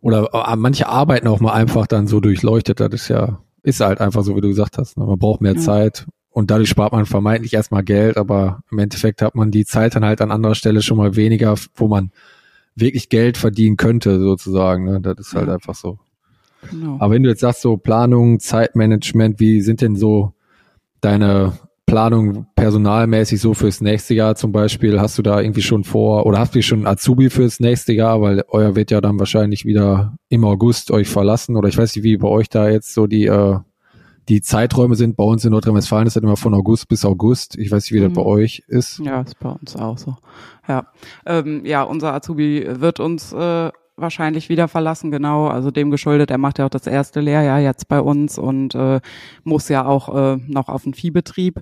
oder 0.00 0.28
äh, 0.34 0.56
manche 0.56 0.88
Arbeiten 0.88 1.26
auch 1.28 1.40
mal 1.40 1.52
einfach 1.54 1.86
dann 1.86 2.06
so 2.06 2.20
durchleuchtet. 2.20 2.78
Das 2.78 2.92
ist 2.92 3.08
ja, 3.08 3.40
ist 3.62 3.80
halt 3.80 4.00
einfach 4.00 4.22
so, 4.22 4.36
wie 4.36 4.40
du 4.40 4.48
gesagt 4.48 4.76
hast. 4.76 4.98
Ne? 4.98 5.06
Man 5.06 5.18
braucht 5.18 5.40
mehr 5.40 5.54
Ja. 5.54 5.60
Zeit 5.60 6.06
und 6.28 6.50
dadurch 6.50 6.68
spart 6.68 6.92
man 6.92 7.06
vermeintlich 7.06 7.54
erstmal 7.54 7.82
Geld, 7.82 8.18
aber 8.18 8.62
im 8.70 8.78
Endeffekt 8.78 9.22
hat 9.22 9.34
man 9.34 9.50
die 9.50 9.64
Zeit 9.64 9.94
dann 9.96 10.04
halt 10.04 10.20
an 10.20 10.30
anderer 10.30 10.54
Stelle 10.54 10.82
schon 10.82 10.98
mal 10.98 11.16
weniger, 11.16 11.54
wo 11.74 11.88
man 11.88 12.10
wirklich 12.76 13.08
Geld 13.08 13.36
verdienen 13.36 13.76
könnte, 13.76 14.18
sozusagen. 14.20 14.84
Ne? 14.84 15.00
Das 15.00 15.14
ist 15.18 15.34
halt 15.34 15.48
Ja. 15.48 15.54
einfach 15.54 15.74
so. 15.74 15.98
Genau. 16.70 16.96
Aber 16.98 17.14
wenn 17.14 17.22
du 17.22 17.28
jetzt 17.28 17.40
sagst, 17.40 17.60
so 17.60 17.76
Planung, 17.76 18.40
Zeitmanagement, 18.40 19.38
wie 19.40 19.60
sind 19.60 19.80
denn 19.82 19.96
so 19.96 20.32
deine 21.00 21.52
Planung 21.86 22.46
personalmäßig 22.56 23.40
so 23.40 23.52
fürs 23.52 23.82
nächste 23.82 24.14
Jahr 24.14 24.34
zum 24.36 24.52
Beispiel? 24.52 24.98
Hast 25.00 25.18
du 25.18 25.22
da 25.22 25.40
irgendwie 25.40 25.60
schon 25.62 25.84
vor 25.84 26.24
oder 26.24 26.38
hast 26.38 26.54
du 26.54 26.62
schon 26.62 26.86
Azubi 26.86 27.28
fürs 27.28 27.60
nächste 27.60 27.92
Jahr? 27.92 28.22
Weil 28.22 28.42
euer 28.48 28.74
wird 28.74 28.90
ja 28.90 29.02
dann 29.02 29.18
wahrscheinlich 29.18 29.66
wieder 29.66 30.16
im 30.30 30.44
August 30.44 30.90
euch 30.90 31.08
verlassen 31.08 31.56
oder 31.56 31.68
ich 31.68 31.76
weiß 31.76 31.94
nicht, 31.94 32.04
wie 32.04 32.16
bei 32.16 32.28
euch 32.28 32.48
da 32.48 32.70
jetzt 32.70 32.94
so 32.94 33.06
die, 33.06 33.26
äh, 33.26 33.58
die 34.28 34.40
Zeiträume 34.40 34.94
sind. 34.96 35.16
Bei 35.16 35.24
uns 35.24 35.44
in 35.44 35.50
Nordrhein-Westfalen 35.52 36.06
ist 36.06 36.16
das 36.16 36.22
immer 36.22 36.36
von 36.36 36.54
August 36.54 36.88
bis 36.88 37.04
August. 37.04 37.56
Ich 37.56 37.70
weiß 37.70 37.84
nicht, 37.84 37.92
wie 37.92 38.00
das 38.00 38.10
Mhm. 38.10 38.14
bei 38.14 38.22
euch 38.22 38.62
ist. 38.68 38.98
Ja, 39.00 39.20
ist 39.20 39.38
bei 39.38 39.50
uns 39.50 39.76
auch 39.76 39.98
so. 39.98 40.16
Ja, 40.68 40.86
ähm, 41.26 41.62
ja, 41.64 41.82
unser 41.82 42.14
Azubi 42.14 42.66
wird 42.80 43.00
uns 43.00 43.32
äh, 43.32 43.70
wahrscheinlich 43.96 44.48
wieder 44.48 44.66
verlassen, 44.66 45.10
genau. 45.10 45.46
Also 45.46 45.70
dem 45.70 45.90
geschuldet. 45.90 46.30
Er 46.30 46.38
macht 46.38 46.58
ja 46.58 46.66
auch 46.66 46.70
das 46.70 46.86
erste 46.86 47.20
Lehrjahr 47.20 47.60
jetzt 47.60 47.86
bei 47.88 48.00
uns 48.00 48.38
und 48.38 48.74
äh, 48.74 49.00
muss 49.44 49.68
ja 49.68 49.84
auch 49.86 50.14
äh, 50.14 50.36
noch 50.48 50.68
auf 50.68 50.82
den 50.84 50.94
Viehbetrieb 50.94 51.60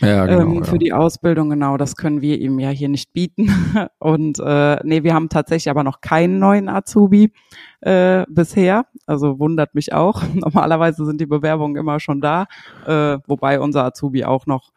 Ja, 0.00 0.26
genau. 0.26 0.40
ähm, 0.40 0.54
ja. 0.54 0.64
für 0.64 0.78
die 0.78 0.92
Ausbildung. 0.92 1.50
Genau, 1.50 1.76
das 1.76 1.96
können 1.96 2.20
wir 2.20 2.38
ihm 2.38 2.58
ja 2.58 2.70
hier 2.70 2.88
nicht 2.88 3.12
bieten. 3.12 3.48
Und 3.98 4.38
äh, 4.38 4.78
nee, 4.84 5.02
wir 5.02 5.14
haben 5.14 5.28
tatsächlich 5.28 5.70
aber 5.70 5.84
noch 5.84 6.00
keinen 6.00 6.38
neuen 6.38 6.68
Azubi 6.68 7.32
äh, 7.80 8.24
bisher. 8.28 8.86
Also 9.06 9.38
wundert 9.38 9.74
mich 9.74 9.92
auch. 9.92 10.22
Normalerweise 10.34 11.04
sind 11.04 11.20
die 11.20 11.26
Bewerbungen 11.26 11.76
immer 11.76 12.00
schon 12.00 12.20
da, 12.20 12.46
äh, 12.86 13.18
wobei 13.26 13.60
unser 13.60 13.84
Azubi 13.84 14.24
auch 14.24 14.46
noch 14.46 14.70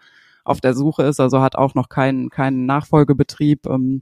auf 0.44 0.62
der 0.62 0.74
Suche 0.74 1.04
ist, 1.04 1.20
also 1.20 1.42
hat 1.42 1.56
auch 1.56 1.76
noch 1.76 1.90
keinen 1.90 2.30
keinen 2.30 2.66
Nachfolgebetrieb. 2.66 3.68
Ähm, 3.68 4.02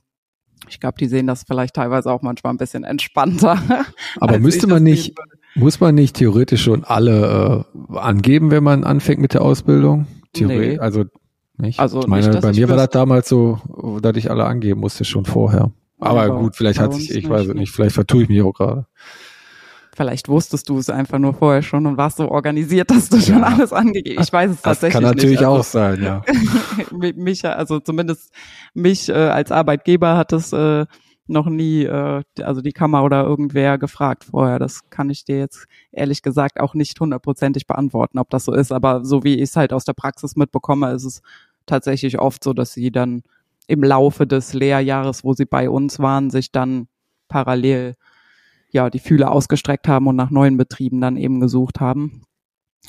ich 0.69 0.79
glaube, 0.79 0.95
die 0.99 1.07
sehen 1.07 1.27
das 1.27 1.43
vielleicht 1.43 1.75
teilweise 1.75 2.11
auch 2.11 2.21
manchmal 2.21 2.53
ein 2.53 2.57
bisschen 2.57 2.83
entspannter. 2.83 3.59
Aber 4.19 4.39
müsste 4.39 4.67
man 4.67 4.83
nicht, 4.83 5.15
muss 5.55 5.79
man 5.79 5.95
nicht 5.95 6.15
theoretisch 6.15 6.63
schon 6.63 6.83
alle 6.83 7.65
äh, 7.91 7.97
angeben, 7.97 8.51
wenn 8.51 8.63
man 8.63 8.83
anfängt 8.83 9.19
mit 9.19 9.33
der 9.33 9.41
Ausbildung? 9.41 10.07
Theoretisch, 10.37 10.73
Nee. 10.73 10.79
also 10.79 11.03
nicht. 11.57 11.79
Also 11.79 12.01
ich 12.01 12.07
meine, 12.07 12.27
nicht, 12.27 12.41
bei 12.41 12.51
mir 12.53 12.69
war 12.69 12.77
das 12.77 12.89
damals 12.89 13.29
so, 13.29 13.59
dass 14.01 14.15
ich 14.15 14.29
alle 14.29 14.45
angeben 14.45 14.79
musste 14.79 15.05
schon 15.05 15.25
vorher. 15.25 15.71
Aber 15.99 16.25
Ja, 16.25 16.31
bei- 16.33 16.39
gut, 16.41 16.55
vielleicht 16.55 16.79
hat 16.79 16.93
sich, 16.93 17.09
ich 17.15 17.27
weiß 17.27 17.41
es 17.41 17.47
nicht, 17.47 17.55
nicht, 17.57 17.71
vielleicht 17.71 17.95
vertue 17.95 18.23
ich 18.23 18.29
mich 18.29 18.41
auch 18.43 18.53
gerade. 18.53 18.85
Vielleicht 19.95 20.29
wusstest 20.29 20.69
du 20.69 20.77
es 20.77 20.91
einfach 20.91 21.17
nur 21.17 21.33
vorher 21.33 21.63
schon 21.63 21.87
und 21.87 21.97
warst 21.97 22.17
so 22.17 22.29
organisiert, 22.29 22.91
dass 22.91 23.09
du 23.09 23.19
schon 23.19 23.39
Ja. 23.39 23.45
alles 23.47 23.73
angegeben 23.73 24.21
Ich 24.21 24.31
weiß 24.31 24.51
es 24.51 24.57
Das 24.57 24.61
tatsächlich 24.79 24.93
kann 24.93 25.03
natürlich 25.03 25.39
nicht. 25.39 25.45
auch 25.47 25.57
Also, 25.57 25.69
sein, 25.79 26.03
ja. 26.03 26.21
mich, 27.15 27.43
also 27.45 27.79
zumindest 27.79 28.31
mich 28.75 29.09
äh, 29.09 29.13
als 29.13 29.51
Arbeitgeber 29.51 30.15
hat 30.15 30.33
es 30.33 30.53
äh, 30.53 30.85
noch 31.29 31.47
nie, 31.47 31.83
äh, 31.83 32.23
also 32.41 32.61
die 32.61 32.71
Kammer 32.71 33.03
oder 33.03 33.23
irgendwer 33.23 33.77
gefragt 33.77 34.25
vorher. 34.25 34.59
Das 34.59 34.89
kann 34.89 35.09
ich 35.09 35.25
dir 35.25 35.39
jetzt 35.39 35.65
ehrlich 35.91 36.21
gesagt 36.21 36.59
auch 36.59 36.73
nicht 36.73 36.99
hundertprozentig 36.99 37.67
beantworten, 37.67 38.19
ob 38.19 38.29
das 38.29 38.45
so 38.45 38.53
ist. 38.53 38.71
Aber 38.71 39.05
so 39.05 39.23
wie 39.23 39.35
ich 39.35 39.43
es 39.43 39.55
halt 39.55 39.73
aus 39.73 39.85
der 39.85 39.93
Praxis 39.93 40.35
mitbekomme, 40.35 40.91
ist 40.91 41.03
es 41.03 41.21
tatsächlich 41.65 42.19
oft 42.19 42.43
so, 42.43 42.53
dass 42.53 42.73
sie 42.73 42.91
dann 42.91 43.23
im 43.67 43.83
Laufe 43.83 44.25
des 44.25 44.53
Lehrjahres, 44.53 45.23
wo 45.23 45.33
sie 45.33 45.45
bei 45.45 45.69
uns 45.69 45.99
waren, 45.99 46.29
sich 46.29 46.51
dann 46.51 46.87
parallel 47.27 47.95
ja 48.71 48.89
die 48.89 48.99
Fühler 48.99 49.31
ausgestreckt 49.31 49.87
haben 49.87 50.07
und 50.07 50.15
nach 50.15 50.29
neuen 50.29 50.57
Betrieben 50.57 51.01
dann 51.01 51.17
eben 51.17 51.39
gesucht 51.39 51.79
haben. 51.79 52.23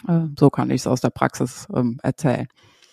Äh, 0.06 0.26
so 0.38 0.50
kann 0.50 0.70
ich 0.70 0.82
es 0.82 0.86
aus 0.86 1.00
der 1.00 1.10
Praxis 1.10 1.66
ähm, 1.74 1.98
erzählen. 2.02 2.46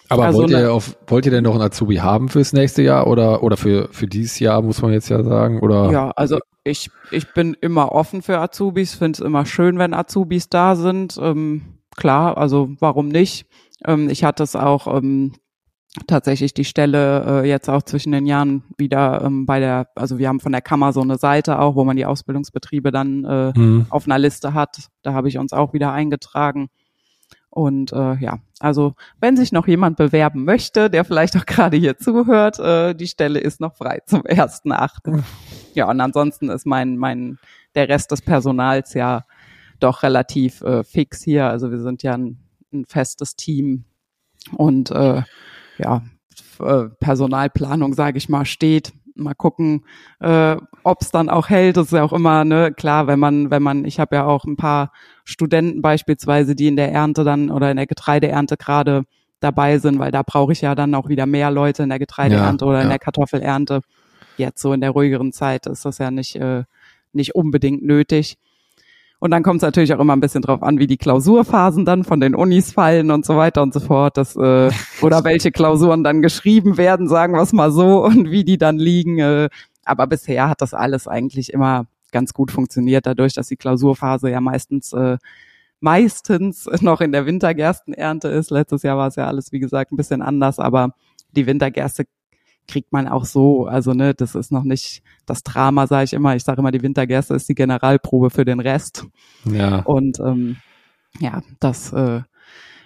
Aber 0.09 0.25
Also 0.25 0.39
wollt 0.39 0.51
ne- 0.51 0.61
ihr 0.61 0.73
auf, 0.73 0.97
wollt 1.07 1.25
ihr 1.25 1.31
denn 1.31 1.43
noch 1.43 1.53
einen 1.55 1.63
Azubi 1.63 1.95
haben 1.97 2.29
fürs 2.29 2.53
nächste 2.53 2.81
Jahr 2.83 3.07
oder, 3.07 3.41
oder 3.43 3.57
für, 3.57 3.89
für 3.91 4.07
dieses 4.07 4.39
Jahr, 4.39 4.61
muss 4.61 4.81
man 4.81 4.91
jetzt 4.93 5.09
ja 5.09 5.23
sagen, 5.23 5.59
oder? 5.61 5.91
Ja, 5.91 6.11
also 6.11 6.39
ich, 6.63 6.89
ich 7.11 7.33
bin 7.33 7.55
immer 7.61 7.91
offen 7.91 8.21
für 8.21 8.39
Azubis, 8.39 8.93
finde 8.95 9.17
es 9.19 9.25
immer 9.25 9.45
schön, 9.45 9.77
wenn 9.79 9.93
Azubis 9.93 10.49
da 10.49 10.75
sind. 10.75 11.17
Ähm, 11.21 11.61
klar, 11.95 12.37
also 12.37 12.69
warum 12.79 13.07
nicht? 13.07 13.45
Ähm, 13.85 14.09
ich 14.09 14.23
hatte 14.23 14.43
es 14.43 14.55
auch 14.55 14.87
ähm, 14.95 15.33
tatsächlich 16.07 16.53
die 16.53 16.65
Stelle 16.65 17.43
äh, 17.43 17.47
jetzt 17.49 17.69
auch 17.69 17.81
zwischen 17.83 18.11
den 18.11 18.25
Jahren 18.25 18.63
wieder 18.77 19.21
ähm, 19.23 19.45
bei 19.45 19.59
der, 19.59 19.87
also 19.95 20.17
wir 20.17 20.27
haben 20.27 20.39
von 20.39 20.51
der 20.51 20.61
Kammer 20.61 20.91
so 20.91 21.01
eine 21.01 21.17
Seite 21.17 21.59
auch, 21.59 21.75
wo 21.75 21.83
man 21.83 21.95
die 21.95 22.05
Ausbildungsbetriebe 22.05 22.91
dann 22.91 23.23
äh, 23.25 23.53
Hm. 23.55 23.85
auf 23.89 24.05
einer 24.05 24.19
Liste 24.19 24.53
hat. 24.53 24.89
Da 25.03 25.13
habe 25.13 25.29
ich 25.29 25.37
uns 25.37 25.53
auch 25.53 25.73
wieder 25.73 25.91
eingetragen. 25.93 26.67
Und 27.55 27.93
äh, 27.93 28.15
ja, 28.15 28.39
also 28.59 28.95
wenn 29.21 29.37
sich 29.37 29.53
noch 29.53 29.65
jemand 29.65 29.95
bewerben 29.95 30.43
möchte, 30.43 30.89
der 30.89 31.05
vielleicht 31.05 31.37
auch 31.37 31.45
gerade 31.45 31.77
hier 31.77 31.97
zuhört, 31.97 32.59
äh, 32.59 32.93
die 32.93 33.07
Stelle 33.07 33.39
ist 33.39 33.61
noch 33.61 33.77
frei 33.77 34.01
zum 34.05 34.21
1.8. 34.23 35.23
Ja, 35.73 35.89
und 35.89 36.01
ansonsten 36.01 36.49
ist 36.49 36.65
mein, 36.65 36.97
mein, 36.97 37.39
der 37.73 37.87
Rest 37.87 38.11
des 38.11 38.21
Personals 38.21 38.93
ja 38.93 39.23
doch 39.79 40.03
relativ 40.03 40.61
äh, 40.63 40.83
fix 40.83 41.23
hier. 41.23 41.47
Also 41.47 41.71
wir 41.71 41.79
sind 41.79 42.03
ja 42.03 42.15
ein, 42.15 42.39
ein 42.73 42.83
festes 42.85 43.37
Team 43.37 43.85
und 44.51 44.91
äh, 44.91 45.23
ja, 45.77 46.03
äh, 46.59 46.89
Personalplanung, 46.99 47.93
sage 47.93 48.17
ich 48.17 48.27
mal, 48.27 48.45
steht. 48.45 48.91
Mal 49.15 49.34
gucken, 49.34 49.86
äh, 50.19 50.58
ob 50.84 51.01
es 51.01 51.12
dann 51.12 51.30
auch 51.30 51.49
hält. 51.49 51.78
Das 51.78 51.88
ist 51.88 51.93
ja 51.93 52.04
auch 52.04 52.13
immer, 52.13 52.43
ne, 52.43 52.73
klar, 52.73 53.08
wenn 53.08 53.19
man, 53.19 53.49
wenn 53.49 53.63
man, 53.63 53.86
ich 53.86 53.99
habe 53.99 54.15
ja 54.15 54.25
auch 54.25 54.43
ein 54.43 54.58
paar 54.58 54.91
Studenten 55.23 55.82
beispielsweise, 55.82 56.56
die 56.56 56.67
in 56.67 56.75
der 56.75 56.91
Ernte 56.91 57.23
dann 57.23 57.49
oder 57.49 57.71
in 57.71 57.78
der 57.78 57.88
Getreideernte 57.88 58.58
gerade 58.58 59.06
dabei 59.39 59.78
sind, 59.80 59.99
weil 59.99 60.12
da 60.12 60.21
brauche 60.21 60.51
ich 60.51 60.62
ja 60.62 60.75
dann 60.75 60.95
auch 60.95 61.08
wieder 61.08 61.25
mehr 61.25 61.51
Leute 61.51 61.84
in 61.84 61.89
der 61.89 61.99
Getreideernte 61.99 62.65
Ja, 62.65 62.69
oder 62.69 62.80
in 62.80 62.88
ja. 62.88 62.89
der 62.89 62.99
Kartoffelernte. 62.99 63.82
Jetzt 64.38 64.62
so 64.62 64.73
in 64.73 64.82
der 64.82 64.91
ruhigeren 64.91 65.32
Zeit 65.32 65.65
ist 65.65 65.86
das 65.86 65.97
ja 65.97 66.12
nicht, 66.12 66.36
äh, 66.36 66.63
nicht 67.13 67.36
unbedingt 67.36 67.84
nötig. 67.84 68.38
Und 69.19 69.32
dann 69.32 69.43
kommt 69.43 69.58
es 69.58 69.62
natürlich 69.62 69.93
auch 69.93 69.99
immer 69.99 70.15
ein 70.15 70.19
bisschen 70.19 70.41
drauf 70.41 70.62
an, 70.62 70.78
wie 70.78 70.88
die 70.88 70.97
Klausurphasen 70.97 71.86
dann 71.86 72.04
von 72.04 72.19
den 72.19 72.36
Unis 72.36 72.73
fallen 72.73 73.12
und 73.12 73.25
so 73.25 73.38
weiter 73.38 73.63
und 73.63 73.73
so 73.73 73.80
fort. 73.80 74.17
Das, 74.17 74.36
äh, 74.36 74.69
oder 75.01 75.23
welche 75.23 75.51
Klausuren 75.51 76.04
dann 76.04 76.21
geschrieben 76.21 76.78
werden, 76.78 77.08
sagen 77.08 77.34
wir 77.34 77.41
es 77.41 77.54
mal 77.54 77.71
so, 77.71 78.04
und 78.06 78.32
wie 78.32 78.43
die 78.43 78.58
dann 78.58 78.78
liegen. 78.78 79.19
Äh, 79.19 79.49
aber 79.84 80.08
bisher 80.08 80.49
hat 80.49 80.62
das 80.62 80.73
alles 80.73 81.08
eigentlich 81.08 81.54
immer 81.54 81.86
ganz 82.12 82.34
gut 82.34 82.51
funktioniert, 82.51 83.06
dadurch, 83.06 83.34
dass 83.34 83.47
die 83.47 83.58
Klausurphase 83.58 84.30
ja 84.30 84.41
meistens 84.41 84.93
äh, 84.93 85.17
meistens 85.80 86.67
noch 86.82 87.01
in 87.01 87.12
der 87.12 87.25
Wintergerstenernte 87.25 88.30
ist. 88.30 88.49
Letztes 88.49 88.84
Jahr 88.84 88.97
war 88.97 89.08
es 89.08 89.15
ja 89.15 89.28
alles, 89.28 89.51
wie 89.51 89.60
gesagt, 89.60 89.91
ein 89.91 89.97
bisschen 89.97 90.21
anders, 90.21 90.58
aber 90.60 90.95
die 91.32 91.45
Wintergerste 91.45 92.06
kriegt 92.67 92.91
man 92.91 93.08
auch 93.08 93.25
so. 93.25 93.65
Also 93.65 93.93
ne, 93.93 94.13
das 94.13 94.36
ist 94.36 94.51
noch 94.51 94.63
nicht 94.63 95.04
das 95.25 95.43
Drama, 95.43 95.88
sage 95.88 96.06
ich 96.06 96.13
immer. 96.13 96.36
Ich 96.36 96.43
sage 96.43 96.62
immer, 96.62 96.71
die 96.71 96.82
Wintergerste 96.82 97.34
ist 97.34 97.49
die 97.49 97.56
Generalprobe 97.56 98.30
für 98.30 98.45
den 98.45 98.60
Rest. 98.60 99.06
Ja. 99.45 99.80
Und 99.80 100.19
ähm, 100.19 100.58
ja, 101.19 101.41
das, 101.60 101.93
äh, 101.93 102.21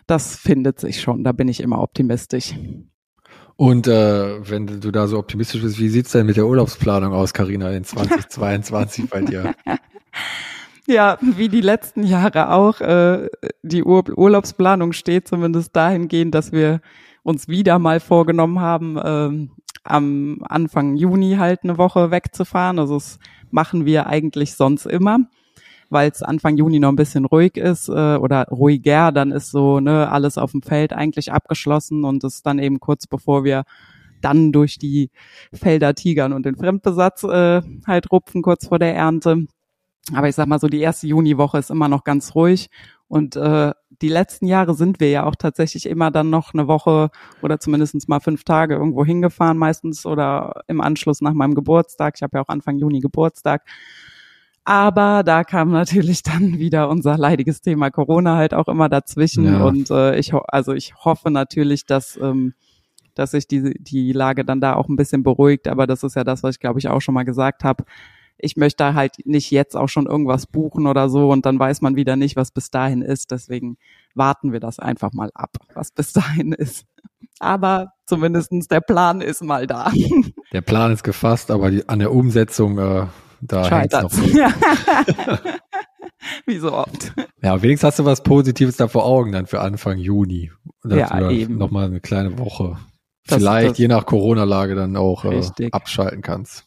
das 0.07 0.35
findet 0.35 0.79
sich 0.79 1.01
schon. 1.01 1.23
Da 1.23 1.31
bin 1.31 1.47
ich 1.47 1.61
immer 1.61 1.81
optimistisch. 1.81 2.53
Und 3.55 3.87
äh, 3.87 4.49
wenn 4.49 4.67
du 4.67 4.91
da 4.91 5.07
so 5.07 5.17
optimistisch 5.17 5.61
bist, 5.61 5.79
wie 5.79 5.89
sieht's 5.89 6.13
denn 6.13 6.25
mit 6.25 6.37
der 6.37 6.47
Urlaubsplanung 6.47 7.13
aus, 7.13 7.33
Karina, 7.33 7.71
in 7.71 7.83
2022 7.83 9.09
bei 9.09 9.21
dir? 9.21 9.53
Ja, 10.89 11.19
wie 11.21 11.49
die 11.49 11.61
letzten 11.61 12.01
Jahre 12.01 12.51
auch. 12.51 12.81
Äh, 12.81 13.29
die 13.61 13.83
Ur 13.83 14.05
Urlaubsplanung 14.17 14.91
steht 14.91 15.27
zumindest 15.27 15.75
dahingehend, 15.75 16.33
dass 16.33 16.51
wir 16.51 16.81
uns 17.21 17.47
wieder 17.47 17.77
mal 17.77 17.99
vorgenommen 17.99 18.59
haben, 18.59 18.97
ähm, 19.03 19.51
am 19.83 20.43
Anfang 20.47 20.95
Juni 20.95 21.35
halt 21.37 21.63
eine 21.63 21.77
Woche 21.77 22.11
wegzufahren. 22.11 22.79
Also 22.79 22.95
das 22.95 23.19
machen 23.51 23.85
wir 23.85 24.07
eigentlich 24.07 24.53
sonst 24.55 24.85
immer, 24.85 25.19
weil 25.89 26.09
es 26.09 26.21
Anfang 26.21 26.57
Juni 26.57 26.79
noch 26.79 26.89
ein 26.89 26.95
bisschen 26.95 27.25
ruhig 27.25 27.57
ist 27.57 27.89
äh, 27.89 28.15
oder 28.15 28.47
ruhiger. 28.49 29.11
Dann 29.11 29.31
ist 29.31 29.51
so 29.51 29.79
ne 29.79 30.09
alles 30.11 30.37
auf 30.37 30.51
dem 30.51 30.61
Feld 30.61 30.93
eigentlich 30.93 31.31
abgeschlossen 31.31 32.05
und 32.05 32.23
es 32.23 32.35
ist 32.35 32.45
dann 32.45 32.59
eben 32.59 32.79
kurz 32.79 33.07
bevor 33.07 33.43
wir 33.43 33.63
dann 34.21 34.51
durch 34.51 34.77
die 34.77 35.11
Felder 35.53 35.95
tigern 35.95 36.33
und 36.33 36.45
den 36.45 36.55
Fremdbesatz 36.55 37.23
äh, 37.23 37.61
halt 37.87 38.11
rupfen 38.11 38.41
kurz 38.41 38.67
vor 38.67 38.79
der 38.79 38.95
Ernte. 38.95 39.45
Aber 40.13 40.27
ich 40.27 40.35
sag 40.35 40.47
mal 40.47 40.59
so, 40.59 40.67
die 40.67 40.79
erste 40.79 41.07
Juniwoche 41.07 41.57
ist 41.57 41.69
immer 41.69 41.87
noch 41.87 42.03
ganz 42.03 42.35
ruhig. 42.35 42.69
Und 43.09 43.35
äh, 43.35 43.73
die 44.01 44.07
letzten 44.07 44.45
Jahre 44.45 44.75
sind 44.75 44.99
wir 44.99 45.09
ja 45.09 45.25
auch 45.25 45.35
tatsächlich 45.35 45.87
immer 45.87 46.11
dann 46.11 46.29
noch 46.29 46.53
eine 46.53 46.67
Woche 46.67 47.09
oder 47.41 47.59
zumindest 47.59 48.07
mal 48.07 48.19
fünf 48.19 48.43
Tage 48.43 48.75
irgendwo 48.75 49.03
hingefahren, 49.03 49.57
meistens 49.57 50.05
oder 50.05 50.61
im 50.67 50.79
Anschluss 50.79 51.19
nach 51.19 51.33
meinem 51.33 51.55
Geburtstag. 51.55 52.13
Ich 52.15 52.21
habe 52.21 52.37
ja 52.37 52.43
auch 52.43 52.49
Anfang 52.49 52.77
Juni 52.77 52.99
Geburtstag. 52.99 53.63
Aber 54.63 55.23
da 55.23 55.43
kam 55.43 55.71
natürlich 55.71 56.21
dann 56.23 56.59
wieder 56.59 56.89
unser 56.89 57.17
leidiges 57.17 57.61
Thema 57.61 57.89
Corona 57.89 58.37
halt 58.37 58.53
auch 58.53 58.67
immer 58.67 58.89
dazwischen. 58.89 59.45
Ja. 59.45 59.63
Und 59.63 59.89
äh, 59.89 60.15
ich 60.17 60.31
also 60.33 60.73
ich 60.73 60.93
hoffe 61.03 61.31
natürlich, 61.31 61.87
dass 61.87 62.15
ähm, 62.21 62.53
dass 63.15 63.31
sich 63.31 63.47
die, 63.47 63.73
die 63.79 64.13
Lage 64.13 64.45
dann 64.45 64.61
da 64.61 64.75
auch 64.75 64.87
ein 64.87 64.95
bisschen 64.95 65.23
beruhigt. 65.23 65.67
Aber 65.67 65.87
das 65.87 66.03
ist 66.03 66.15
ja 66.15 66.23
das, 66.23 66.43
was 66.43 66.55
ich 66.55 66.59
glaube 66.59 66.77
ich 66.77 66.87
auch 66.87 67.01
schon 67.01 67.15
mal 67.15 67.23
gesagt 67.23 67.63
habe. 67.63 67.83
Ich 68.41 68.57
möchte 68.57 68.93
halt 68.93 69.13
nicht 69.25 69.51
jetzt 69.51 69.75
auch 69.75 69.87
schon 69.89 70.05
irgendwas 70.07 70.47
buchen 70.47 70.87
oder 70.87 71.09
so 71.09 71.29
und 71.29 71.45
dann 71.45 71.59
weiß 71.59 71.81
man 71.81 71.95
wieder 71.95 72.15
nicht, 72.15 72.35
was 72.35 72.51
bis 72.51 72.71
dahin 72.71 73.01
ist. 73.01 73.31
Deswegen 73.31 73.77
warten 74.15 74.51
wir 74.53 74.59
das 74.59 74.79
einfach 74.79 75.13
mal 75.13 75.29
ab, 75.33 75.51
was 75.73 75.91
bis 75.91 76.13
dahin 76.13 76.53
ist. 76.53 76.85
Aber 77.39 77.93
zumindestens 78.05 78.67
der 78.67 78.81
Plan 78.81 79.21
ist 79.21 79.41
mal 79.43 79.65
da. 79.67 79.91
Der 80.51 80.61
Plan 80.61 80.91
ist 80.91 81.03
gefasst, 81.03 81.51
aber 81.51 81.69
die, 81.69 81.87
an 81.87 81.99
der 81.99 82.11
Umsetzung, 82.11 82.79
äh, 82.79 83.05
da 83.39 83.63
Scheitert. 83.65 84.03
noch. 84.03 84.11
Wie 86.45 86.57
so 86.57 86.73
oft. 86.73 87.13
Ja, 87.41 87.61
wenigstens 87.61 87.87
hast 87.87 87.99
du 87.99 88.05
was 88.05 88.23
Positives 88.23 88.75
da 88.77 88.87
vor 88.87 89.05
Augen 89.05 89.31
dann 89.31 89.45
für 89.45 89.61
Anfang 89.61 89.97
Juni. 89.99 90.51
Ja, 90.85 91.29
eben. 91.29 91.57
Noch 91.57 91.71
mal 91.71 91.85
eine 91.85 91.99
kleine 92.01 92.37
Woche. 92.39 92.77
Das- 93.27 93.37
Vielleicht 93.37 93.71
das- 93.71 93.77
je 93.77 93.87
nach 93.87 94.05
Corona-Lage 94.05 94.75
dann 94.75 94.97
auch 94.97 95.23
äh, 95.25 95.41
abschalten 95.71 96.21
kannst. 96.21 96.65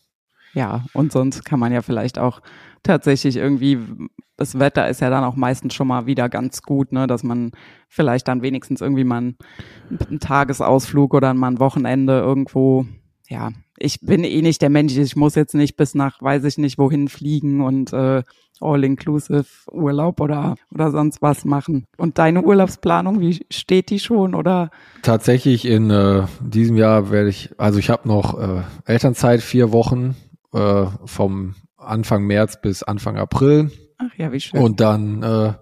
Ja, 0.55 0.85
und 0.93 1.13
sonst 1.13 1.45
kann 1.45 1.59
man 1.59 1.73
ja 1.73 1.83
vielleicht 1.83 2.19
auch 2.19 2.41
tatsächlich 2.83 3.37
irgendwie, 3.37 3.79
das 4.37 4.59
Wetter 4.59 4.89
ist 4.89 5.01
ja 5.01 5.11
dann 5.11 5.25
auch 5.25 5.37
meistens 5.37 5.75
schon 5.75 5.89
mal 5.89 6.07
wieder 6.07 6.29
ganz 6.29 6.63
gut, 6.63 6.93
ne, 6.93 7.07
dass 7.07 7.23
man 7.23 7.53
vielleicht 7.89 8.29
dann 8.29 8.43
wenigstens 8.43 8.81
irgendwie 8.81 9.05
mal 9.05 9.19
einen, 9.19 9.37
einen 10.09 10.21
Tagesausflug 10.21 11.15
oder 11.15 11.33
mal 11.35 11.53
ein 11.53 11.61
Wochenende 11.61 12.19
irgendwo, 12.19 12.87
ja, 13.29 13.51
ich 13.79 14.01
bin 14.01 14.25
eh 14.25 14.43
nicht 14.43 14.63
der 14.63 14.71
Mensch, 14.71 14.97
ich 14.97 15.17
muss 15.17 15.35
jetzt 15.35 15.55
nicht 15.55 15.77
bis 15.77 15.95
nach, 15.95 16.21
weiß 16.21 16.45
ich 16.45 16.59
nicht, 16.59 16.79
wohin 16.79 17.09
fliegen 17.09 17.63
und 17.63 17.93
äh, 17.93 18.23
all-inclusive 18.61 19.45
Urlaub 19.73 20.21
oder, 20.21 20.55
oder 20.73 20.91
sonst 20.91 21.21
was 21.21 21.45
machen. 21.45 21.87
Und 21.97 22.19
deine 22.19 22.43
Urlaubsplanung, 22.43 23.21
wie 23.21 23.45
steht 23.51 23.91
die 23.91 23.99
schon 23.99 24.35
oder? 24.35 24.71
Tatsächlich 25.03 25.65
in 25.65 25.91
äh, 25.91 26.27
diesem 26.41 26.77
Jahr 26.77 27.11
werde 27.11 27.29
ich, 27.29 27.51
also 27.59 27.79
ich 27.79 27.91
habe 27.91 28.07
noch 28.07 28.39
äh, 28.39 28.63
Elternzeit, 28.85 29.41
vier 29.41 29.73
Wochen 29.73 30.15
äh, 30.53 30.87
vom 31.05 31.55
Anfang 31.77 32.25
März 32.25 32.61
bis 32.61 32.83
Anfang 32.83 33.17
April. 33.17 33.71
Ach 33.99 34.15
ja, 34.17 34.33
wie 34.33 34.41
schön. 34.41 34.61
Und 34.61 34.81
dann, 34.81 35.23
äh, 35.23 35.55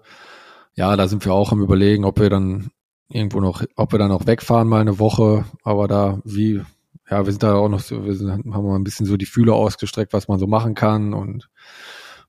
ja, 0.73 0.95
da 0.95 1.07
sind 1.07 1.25
wir 1.25 1.33
auch 1.33 1.51
am 1.51 1.61
überlegen, 1.61 2.05
ob 2.05 2.19
wir 2.19 2.29
dann 2.29 2.71
irgendwo 3.09 3.39
noch, 3.39 3.63
ob 3.75 3.91
wir 3.91 3.99
dann 3.99 4.11
auch 4.11 4.25
wegfahren 4.27 4.67
mal 4.67 4.81
eine 4.81 4.99
Woche. 4.99 5.45
Aber 5.63 5.87
da, 5.87 6.19
wie, 6.23 6.61
ja, 7.09 7.25
wir 7.25 7.31
sind 7.31 7.43
da 7.43 7.55
auch 7.55 7.69
noch 7.69 7.79
so, 7.79 8.05
wir 8.05 8.15
sind, 8.15 8.31
haben 8.31 8.67
mal 8.67 8.75
ein 8.75 8.83
bisschen 8.83 9.05
so 9.05 9.17
die 9.17 9.25
Fühler 9.25 9.53
ausgestreckt, 9.53 10.13
was 10.13 10.27
man 10.27 10.39
so 10.39 10.47
machen 10.47 10.75
kann 10.75 11.13
und 11.13 11.49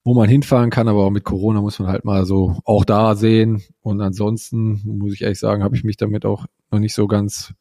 wo 0.05 0.15
man 0.15 0.29
hinfahren 0.29 0.71
kann. 0.71 0.89
Aber 0.89 1.05
auch 1.05 1.11
mit 1.11 1.25
Corona 1.25 1.61
muss 1.61 1.79
man 1.79 1.89
halt 1.89 2.05
mal 2.05 2.27
so 2.27 2.59
auch 2.65 2.85
da 2.85 3.15
sehen. 3.15 3.63
Und 3.81 4.01
ansonsten 4.01 4.83
muss 4.85 5.15
ich 5.15 5.23
ehrlich 5.23 5.39
sagen, 5.39 5.63
habe 5.63 5.77
ich 5.77 5.85
mich 5.85 5.97
damit 5.97 6.27
auch 6.27 6.47
noch 6.71 6.81
nicht 6.81 6.95
so 6.95 7.07
ganz 7.07 7.55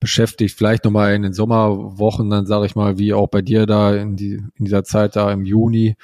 beschäftigt. 0.00 0.56
Vielleicht 0.56 0.84
nochmal 0.84 1.14
in 1.14 1.22
den 1.22 1.32
Sommerwochen, 1.32 2.30
dann 2.30 2.46
sage 2.46 2.66
ich 2.66 2.76
mal, 2.76 2.98
wie 2.98 3.12
auch 3.14 3.28
bei 3.28 3.42
dir 3.42 3.66
da 3.66 3.94
in, 3.94 4.16
die, 4.16 4.34
in 4.56 4.64
dieser 4.64 4.84
Zeit 4.84 5.16
da 5.16 5.32
im 5.32 5.44
Juni. 5.44 5.96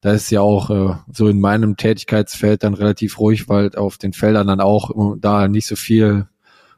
Da 0.00 0.12
ist 0.12 0.30
ja 0.30 0.40
auch 0.40 0.70
äh, 0.70 0.94
so 1.12 1.28
in 1.28 1.40
meinem 1.40 1.76
Tätigkeitsfeld 1.76 2.62
dann 2.62 2.74
relativ 2.74 3.18
ruhig, 3.18 3.48
weil 3.48 3.74
auf 3.76 3.98
den 3.98 4.12
Feldern 4.12 4.46
dann 4.46 4.60
auch 4.60 4.90
da 5.18 5.46
nicht 5.48 5.66
so 5.66 5.76
viel 5.76 6.26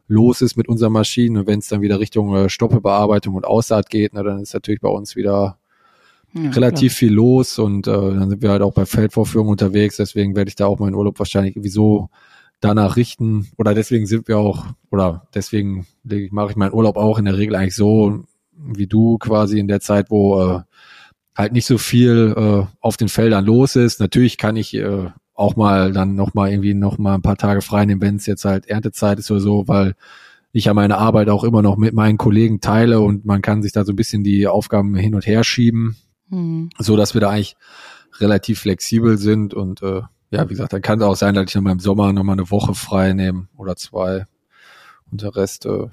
los 0.08 0.42
ist 0.42 0.56
mit 0.56 0.68
unseren 0.68 0.92
Maschinen. 0.92 1.38
Und 1.38 1.46
wenn 1.46 1.60
es 1.60 1.68
dann 1.68 1.82
wieder 1.82 2.00
Richtung 2.00 2.34
äh, 2.34 2.48
Stoppebearbeitung 2.48 3.34
und 3.34 3.44
Aussaat 3.44 3.90
geht, 3.90 4.12
na, 4.14 4.22
dann 4.22 4.40
ist 4.40 4.54
natürlich 4.54 4.80
bei 4.80 4.88
uns 4.88 5.14
wieder 5.14 5.58
Ja, 6.34 6.50
relativ 6.50 6.94
viel 6.94 7.12
los 7.12 7.58
und 7.58 7.86
äh, 7.86 7.90
dann 7.92 8.30
sind 8.30 8.42
wir 8.42 8.50
halt 8.50 8.62
auch 8.62 8.74
bei 8.74 8.86
Feldvorführungen 8.86 9.52
unterwegs. 9.52 9.98
Deswegen 9.98 10.34
werde 10.34 10.48
ich 10.48 10.56
da 10.56 10.66
auch 10.66 10.78
meinen 10.78 10.94
Urlaub 10.94 11.18
wahrscheinlich 11.18 11.54
sowieso 11.54 12.08
danach 12.64 12.96
richten. 12.96 13.48
Oder 13.58 13.74
deswegen 13.74 14.06
sind 14.06 14.28
wir 14.28 14.38
auch, 14.38 14.66
oder 14.90 15.28
deswegen 15.34 15.86
mache 16.30 16.50
ich 16.50 16.56
meinen 16.56 16.72
Urlaub 16.72 16.96
auch 16.96 17.18
in 17.18 17.26
der 17.26 17.36
Regel 17.36 17.56
eigentlich 17.56 17.76
so 17.76 18.24
wie 18.54 18.86
du 18.86 19.18
quasi 19.18 19.58
in 19.58 19.68
der 19.68 19.80
Zeit, 19.80 20.10
wo 20.10 20.40
äh, 20.40 20.60
halt 21.34 21.52
nicht 21.52 21.66
so 21.66 21.78
viel 21.78 22.34
äh, 22.36 22.66
auf 22.80 22.96
den 22.96 23.08
Feldern 23.08 23.44
los 23.44 23.76
ist. 23.76 23.98
Natürlich 23.98 24.38
kann 24.38 24.56
ich 24.56 24.74
äh, 24.74 25.10
auch 25.34 25.56
mal 25.56 25.92
dann 25.92 26.14
noch 26.14 26.34
mal 26.34 26.50
irgendwie 26.50 26.74
noch 26.74 26.98
mal 26.98 27.14
ein 27.14 27.22
paar 27.22 27.36
Tage 27.36 27.62
frei 27.62 27.84
nehmen, 27.86 28.00
wenn 28.00 28.16
es 28.16 28.26
jetzt 28.26 28.44
halt 28.44 28.66
Erntezeit 28.66 29.18
ist 29.18 29.30
oder 29.30 29.40
so, 29.40 29.66
weil 29.66 29.94
ich 30.52 30.66
ja 30.66 30.74
meine 30.74 30.98
Arbeit 30.98 31.28
auch 31.28 31.44
immer 31.44 31.62
noch 31.62 31.76
mit 31.76 31.94
meinen 31.94 32.18
Kollegen 32.18 32.60
teile 32.60 33.00
und 33.00 33.24
man 33.24 33.42
kann 33.42 33.62
sich 33.62 33.72
da 33.72 33.84
so 33.84 33.92
ein 33.92 33.96
bisschen 33.96 34.22
die 34.22 34.46
Aufgaben 34.46 34.94
hin 34.94 35.14
und 35.14 35.26
her 35.26 35.44
schieben 35.44 35.96
Hm. 36.32 36.70
so 36.78 36.96
dass 36.96 37.12
wir 37.12 37.20
da 37.20 37.28
eigentlich 37.28 37.56
relativ 38.18 38.60
flexibel 38.60 39.18
sind 39.18 39.52
und 39.52 39.82
äh, 39.82 40.00
ja, 40.32 40.44
wie 40.48 40.54
gesagt, 40.54 40.72
dann 40.72 40.82
kann 40.82 40.98
es 40.98 41.04
auch 41.04 41.14
sein, 41.14 41.34
dass 41.34 41.44
ich 41.44 41.54
nochmal 41.54 41.74
im 41.74 41.78
Sommer 41.78 42.12
nochmal 42.12 42.34
eine 42.34 42.50
Woche 42.50 42.74
frei 42.74 43.12
nehme 43.12 43.48
oder 43.56 43.76
zwei 43.76 44.26
und 45.10 45.22
der 45.22 45.36
Rest 45.36 45.66
äh, 45.66 45.88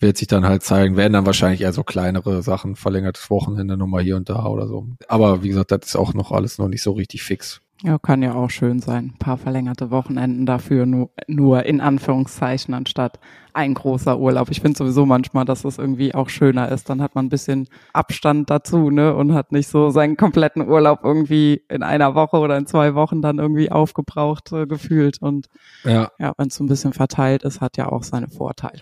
wird 0.00 0.16
sich 0.16 0.26
dann 0.26 0.46
halt 0.46 0.62
zeigen, 0.62 0.96
werden 0.96 1.12
dann 1.12 1.26
wahrscheinlich 1.26 1.60
eher 1.60 1.72
so 1.72 1.84
kleinere 1.84 2.42
Sachen, 2.42 2.76
verlängertes 2.76 3.30
Wochenende 3.30 3.76
nochmal 3.76 4.02
hier 4.02 4.16
und 4.16 4.28
da 4.28 4.46
oder 4.46 4.66
so. 4.66 4.86
Aber 5.06 5.42
wie 5.42 5.48
gesagt, 5.48 5.70
das 5.70 5.80
ist 5.84 5.96
auch 5.96 6.14
noch 6.14 6.32
alles 6.32 6.58
noch 6.58 6.68
nicht 6.68 6.82
so 6.82 6.92
richtig 6.92 7.22
fix. 7.22 7.60
Ja, 7.86 7.98
kann 7.98 8.22
ja 8.22 8.32
auch 8.34 8.48
schön 8.48 8.80
sein. 8.80 9.12
Ein 9.14 9.18
paar 9.18 9.36
verlängerte 9.36 9.90
Wochenenden 9.90 10.46
dafür 10.46 10.86
nur, 10.86 11.10
nur 11.28 11.66
in 11.66 11.82
Anführungszeichen 11.82 12.72
anstatt 12.72 13.20
ein 13.52 13.74
großer 13.74 14.18
Urlaub. 14.18 14.48
Ich 14.50 14.62
finde 14.62 14.78
sowieso 14.78 15.04
manchmal, 15.04 15.44
dass 15.44 15.64
es 15.66 15.76
irgendwie 15.76 16.14
auch 16.14 16.30
schöner 16.30 16.70
ist. 16.70 16.88
Dann 16.88 17.02
hat 17.02 17.14
man 17.14 17.26
ein 17.26 17.28
bisschen 17.28 17.68
Abstand 17.92 18.48
dazu, 18.48 18.88
ne? 18.90 19.14
Und 19.14 19.34
hat 19.34 19.52
nicht 19.52 19.68
so 19.68 19.90
seinen 19.90 20.16
kompletten 20.16 20.66
Urlaub 20.66 21.00
irgendwie 21.04 21.62
in 21.68 21.82
einer 21.82 22.14
Woche 22.14 22.38
oder 22.38 22.56
in 22.56 22.66
zwei 22.66 22.94
Wochen 22.94 23.20
dann 23.20 23.38
irgendwie 23.38 23.70
aufgebraucht 23.70 24.50
äh, 24.52 24.66
gefühlt. 24.66 25.20
Und 25.20 25.48
Ja, 25.84 26.10
ja, 26.18 26.32
wenn 26.38 26.48
es 26.48 26.54
so 26.54 26.64
ein 26.64 26.68
bisschen 26.68 26.94
verteilt 26.94 27.42
ist, 27.42 27.60
hat 27.60 27.76
ja 27.76 27.92
auch 27.92 28.02
seine 28.02 28.28
Vorteile. 28.28 28.80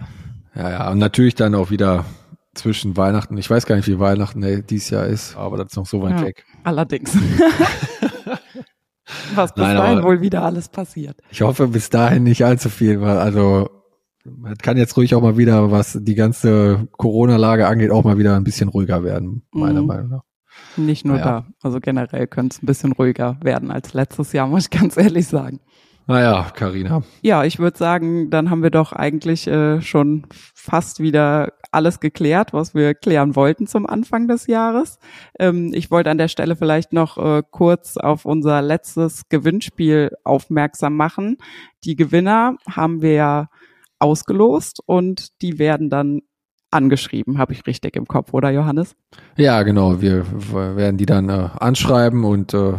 ja, 0.55 0.71
ja. 0.71 0.91
Und 0.93 0.99
natürlich 0.99 1.35
dann 1.35 1.57
auch 1.57 1.71
wieder 1.71 2.05
zwischen 2.55 2.97
Weihnachten, 2.97 3.37
ich 3.37 3.51
weiß 3.51 3.67
gar 3.67 3.75
nicht, 3.75 3.89
wie 3.89 3.99
Weihnachten 3.99 4.43
ey, 4.45 4.63
dieses 4.63 4.91
Jahr 4.91 5.07
ist, 5.07 5.37
aber 5.37 5.57
das 5.57 5.69
ist 5.73 5.77
noch 5.77 5.87
so 5.87 6.03
weit 6.03 6.21
Ja. 6.21 6.27
weg. 6.27 6.45
Allerdings. 6.63 7.17
Was 9.35 9.55
bis 9.55 9.65
Nein, 9.65 9.77
dahin 9.77 10.03
wohl 10.03 10.21
wieder 10.21 10.43
alles 10.45 10.69
passiert. 10.69 11.17
Ich 11.31 11.43
hoffe 11.43 11.69
bis 11.69 11.91
dahin 11.91 12.23
nicht 12.23 12.45
allzu 12.45 12.69
viel, 12.69 13.01
weil 13.01 13.19
also 13.19 13.69
es 14.25 14.59
kann 14.59 14.77
jetzt 14.77 14.97
ruhig 14.97 15.15
auch 15.17 15.23
mal 15.23 15.37
wieder, 15.37 15.71
was 15.73 15.99
die 16.01 16.15
ganze 16.15 16.87
Corona-Lage 16.93 17.67
angeht, 17.67 17.91
auch 17.91 18.05
mal 18.05 18.19
wieder 18.19 18.37
ein 18.37 18.45
bisschen 18.45 18.69
ruhiger 18.69 19.03
werden, 19.03 19.43
meiner 19.51 19.81
Mhm. 19.83 19.87
Meinung 19.89 20.09
nach. 20.11 20.23
Nicht 20.77 21.05
nur 21.05 21.17
Naja. 21.17 21.25
da. 21.41 21.47
Also 21.63 21.81
generell 21.81 22.27
könnte 22.29 22.55
es 22.57 22.63
ein 22.63 22.67
bisschen 22.67 22.93
ruhiger 22.93 23.37
werden 23.43 23.71
als 23.71 23.95
letztes 23.95 24.33
Jahr, 24.33 24.47
muss 24.49 24.65
ich 24.65 24.71
ganz 24.71 24.97
ehrlich 24.97 25.27
sagen. 25.27 25.59
Naja, 26.07 26.51
Karina. 26.55 27.03
Ja, 27.23 27.45
ich 27.45 27.59
würde 27.61 27.79
sagen, 27.79 28.29
dann 28.31 28.51
haben 28.51 28.63
wir 28.63 28.71
doch 28.71 28.93
eigentlich 28.93 29.47
äh, 29.47 29.81
schon 29.81 30.27
fast 30.63 31.01
wieder 31.01 31.55
alles 31.73 31.99
geklärt, 31.99 32.53
was 32.53 32.73
wir 32.73 32.95
klären 32.95 33.35
wollten 33.35 33.67
zum 33.67 33.85
Anfang 33.85 34.29
des 34.29 34.47
Jahres. 34.47 35.01
Ähm, 35.37 35.73
ich 35.75 35.91
wollte 35.91 36.11
an 36.11 36.19
der 36.19 36.29
Stelle 36.29 36.55
vielleicht 36.55 36.93
noch 36.93 37.19
äh, 37.19 37.43
kurz 37.51 37.97
auf 37.97 38.25
unser 38.25 38.63
letztes 38.63 39.29
Gewinnspiel 39.29 40.13
aufmerksam 40.23 40.97
machen. 40.97 41.39
Die 41.83 41.97
Gewinner 41.97 42.57
haben 42.71 43.03
wir 43.03 43.13
ja 43.13 43.49
ausgelost 43.99 44.81
und 44.87 45.43
die 45.43 45.59
werden 45.59 45.91
dann 45.91 46.21
angeschrieben, 46.71 47.39
habe 47.39 47.55
ich 47.55 47.67
richtig 47.67 47.97
im 47.97 48.07
Kopf, 48.07 48.33
oder 48.33 48.51
Johannes? 48.51 48.95
Ja, 49.37 49.65
genau. 49.65 50.01
Wir 50.01 50.25
werden 50.77 50.97
die 50.97 51.07
dann 51.07 51.29
äh, 51.29 51.49
anschreiben 51.59 52.25
und 52.25 52.55
äh, 52.55 52.75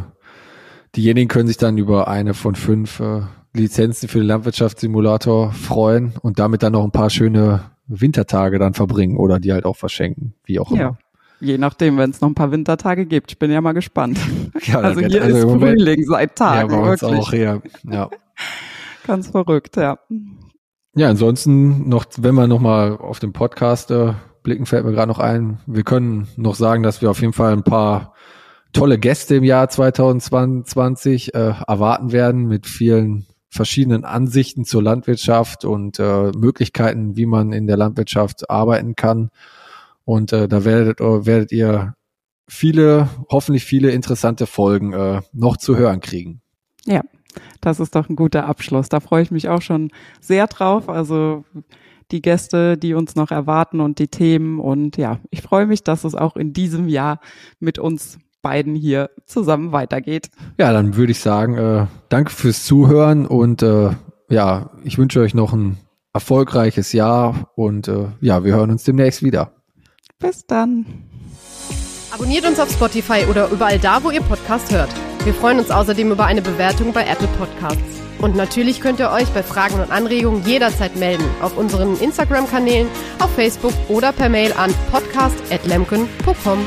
diejenigen 0.96 1.28
können 1.28 1.48
sich 1.48 1.58
dann 1.58 1.78
über 1.78 2.08
eine 2.08 2.34
von 2.34 2.56
fünf 2.56 3.02
äh, 3.02 3.24
Lizenzen 3.54 4.08
für 4.10 4.20
den 4.20 4.28
Landwirtschaftssimulator 4.28 5.52
freuen 5.52 6.14
und 6.22 6.40
damit 6.40 6.64
dann 6.64 6.74
noch 6.74 6.84
ein 6.84 6.92
paar 6.92 7.10
schöne 7.10 7.64
Wintertage 7.88 8.58
dann 8.60 8.74
verbringen 8.74 9.18
oder 9.18 9.40
die 9.40 9.54
halt 9.54 9.66
auch 9.66 9.76
verschenken, 9.76 10.34
wie 10.46 10.60
auch 10.60 10.72
immer. 10.72 10.80
Ja. 10.80 10.98
Je 11.40 11.58
nachdem, 11.58 11.98
wenn 11.98 12.10
es 12.10 12.22
noch 12.22 12.30
ein 12.30 12.36
paar 12.36 12.52
Wintertage 12.52 13.06
gibt. 13.06 13.32
Ich 13.34 13.40
bin 13.40 13.52
ja 13.52 13.60
mal 13.62 13.74
gespannt. 13.74 14.18
Ja, 14.66 14.80
also 14.80 15.02
hier 15.02 15.22
also 15.22 15.38
ist 15.38 15.46
Moment- 15.46 15.82
Frühling 15.82 16.04
seit 16.06 16.40
Ja, 16.40 16.46
Tagen, 16.46 16.70
bei 16.70 16.92
uns 16.92 17.02
wirklich. 17.02 17.20
auch, 17.20 17.34
ja. 17.34 17.62
ja. 17.90 18.10
Ganz 19.08 19.28
verrückt, 19.28 19.76
ja. 19.76 19.98
Ja, 20.96 21.10
ansonsten 21.10 21.90
noch, 21.90 22.06
wenn 22.18 22.36
wir 22.36 22.48
noch 22.48 22.60
mal 22.62 22.96
auf 22.98 23.20
den 23.20 23.34
Podcast 23.34 23.92
äh, 23.92 24.14
blicken, 24.44 24.66
fällt 24.66 24.86
mir 24.86 24.94
gerade 24.94 25.10
noch 25.12 25.20
ein. 25.20 25.60
Wir 25.66 25.84
können 25.84 26.28
noch 26.38 26.56
sagen, 26.56 26.84
dass 26.84 27.02
wir 27.02 27.10
auf 27.12 27.20
jeden 27.20 27.34
Fall 27.34 27.52
ein 27.52 27.64
paar 27.64 28.14
tolle 28.72 28.98
Gäste 28.98 29.36
im 29.36 29.44
Jahr 29.44 29.68
2020 29.70 31.34
äh, 31.34 31.54
erwarten 31.68 32.12
werden 32.12 32.46
mit 32.48 32.68
vielen 32.68 33.26
verschiedenen 33.54 34.04
Ansichten 34.04 34.66
zur 34.66 34.82
Landwirtschaft 34.82 35.64
und 35.64 36.00
äh, 36.00 36.32
Möglichkeiten, 36.32 37.16
wie 37.16 37.28
man 37.28 37.54
in 37.54 37.68
der 37.68 37.78
Landwirtschaft 37.78 38.50
arbeiten 38.50 38.96
kann. 38.96 39.30
Und 40.06 40.34
äh, 40.34 40.48
da 40.48 40.66
werdet, 40.66 41.00
äh, 41.00 41.26
werdet 41.26 41.52
ihr 41.52 41.94
viele, 42.48 43.10
hoffentlich 43.30 43.64
viele 43.64 43.92
interessante 43.92 44.48
Folgen 44.48 44.92
äh, 44.94 45.22
noch 45.34 45.58
zu 45.58 45.78
hören 45.78 46.02
kriegen. 46.02 46.42
Das 47.62 47.80
ist 47.80 47.96
doch 47.96 48.10
ein 48.10 48.16
guter 48.16 48.46
Abschluss. 48.46 48.90
Da 48.90 49.00
freue 49.00 49.24
ich 49.24 49.32
mich 49.32 49.50
auch 49.50 49.62
schon 49.62 49.92
sehr 50.20 50.48
drauf. 50.48 50.90
Also 50.90 51.46
die 52.12 52.22
Gäste, 52.22 52.78
die 52.78 52.96
uns 52.96 53.16
noch 53.16 53.32
erwarten 53.32 53.80
und 53.80 54.00
die 54.00 54.08
Themen. 54.08 54.60
Und 54.60 54.98
ja, 54.98 55.20
ich 55.30 55.42
freue 55.44 55.68
mich, 55.68 55.84
dass 55.84 56.04
es 56.04 56.16
auch 56.16 56.36
in 56.36 56.54
diesem 56.54 56.88
Jahr 56.88 57.20
mit 57.60 57.78
uns 57.80 58.18
beiden 58.44 58.76
hier 58.76 59.10
zusammen 59.26 59.72
weitergeht. 59.72 60.30
Ja, 60.60 60.72
dann 60.72 60.96
würde 60.96 61.14
ich 61.14 61.20
sagen, 61.20 61.58
äh, 61.58 61.88
danke 62.10 62.30
fürs 62.30 62.64
Zuhören 62.64 63.26
und 63.26 63.64
äh, 63.64 63.90
ja, 64.30 64.70
ich 64.84 65.00
wünsche 65.00 65.22
euch 65.22 65.34
noch 65.34 65.54
ein 65.54 65.78
erfolgreiches 66.14 66.94
Jahr 66.94 67.50
und 67.56 67.88
äh, 67.88 68.06
ja, 68.22 68.44
wir 68.44 68.54
hören 68.54 68.70
uns 68.70 68.84
demnächst 68.84 69.24
wieder. 69.24 69.54
Bis 70.20 70.46
dann. 70.46 70.86
Abonniert 72.14 72.46
uns 72.46 72.60
auf 72.60 72.72
Spotify 72.72 73.26
oder 73.28 73.50
überall 73.50 73.80
da, 73.80 74.04
wo 74.04 74.12
ihr 74.12 74.22
Podcast 74.22 74.72
hört. 74.72 74.90
Wir 75.24 75.34
freuen 75.34 75.58
uns 75.58 75.72
außerdem 75.72 76.12
über 76.12 76.26
eine 76.26 76.44
Bewertung 76.44 76.94
bei 76.94 77.08
Apple 77.08 77.28
Podcasts. 77.40 77.82
Und 78.20 78.36
natürlich 78.36 78.80
könnt 78.80 79.00
ihr 79.00 79.12
euch 79.12 79.28
bei 79.30 79.44
Fragen 79.44 79.80
und 79.80 79.92
Anregungen 79.92 80.46
jederzeit 80.46 80.96
melden 80.96 81.26
auf 81.42 81.58
unseren 81.58 82.00
Instagram-Kanälen, 82.00 82.88
auf 83.20 83.34
Facebook 83.34 83.74
oder 83.90 84.14
per 84.14 84.30
Mail 84.30 84.54
an 84.54 84.74
podcast.lemken.com. 84.92 86.60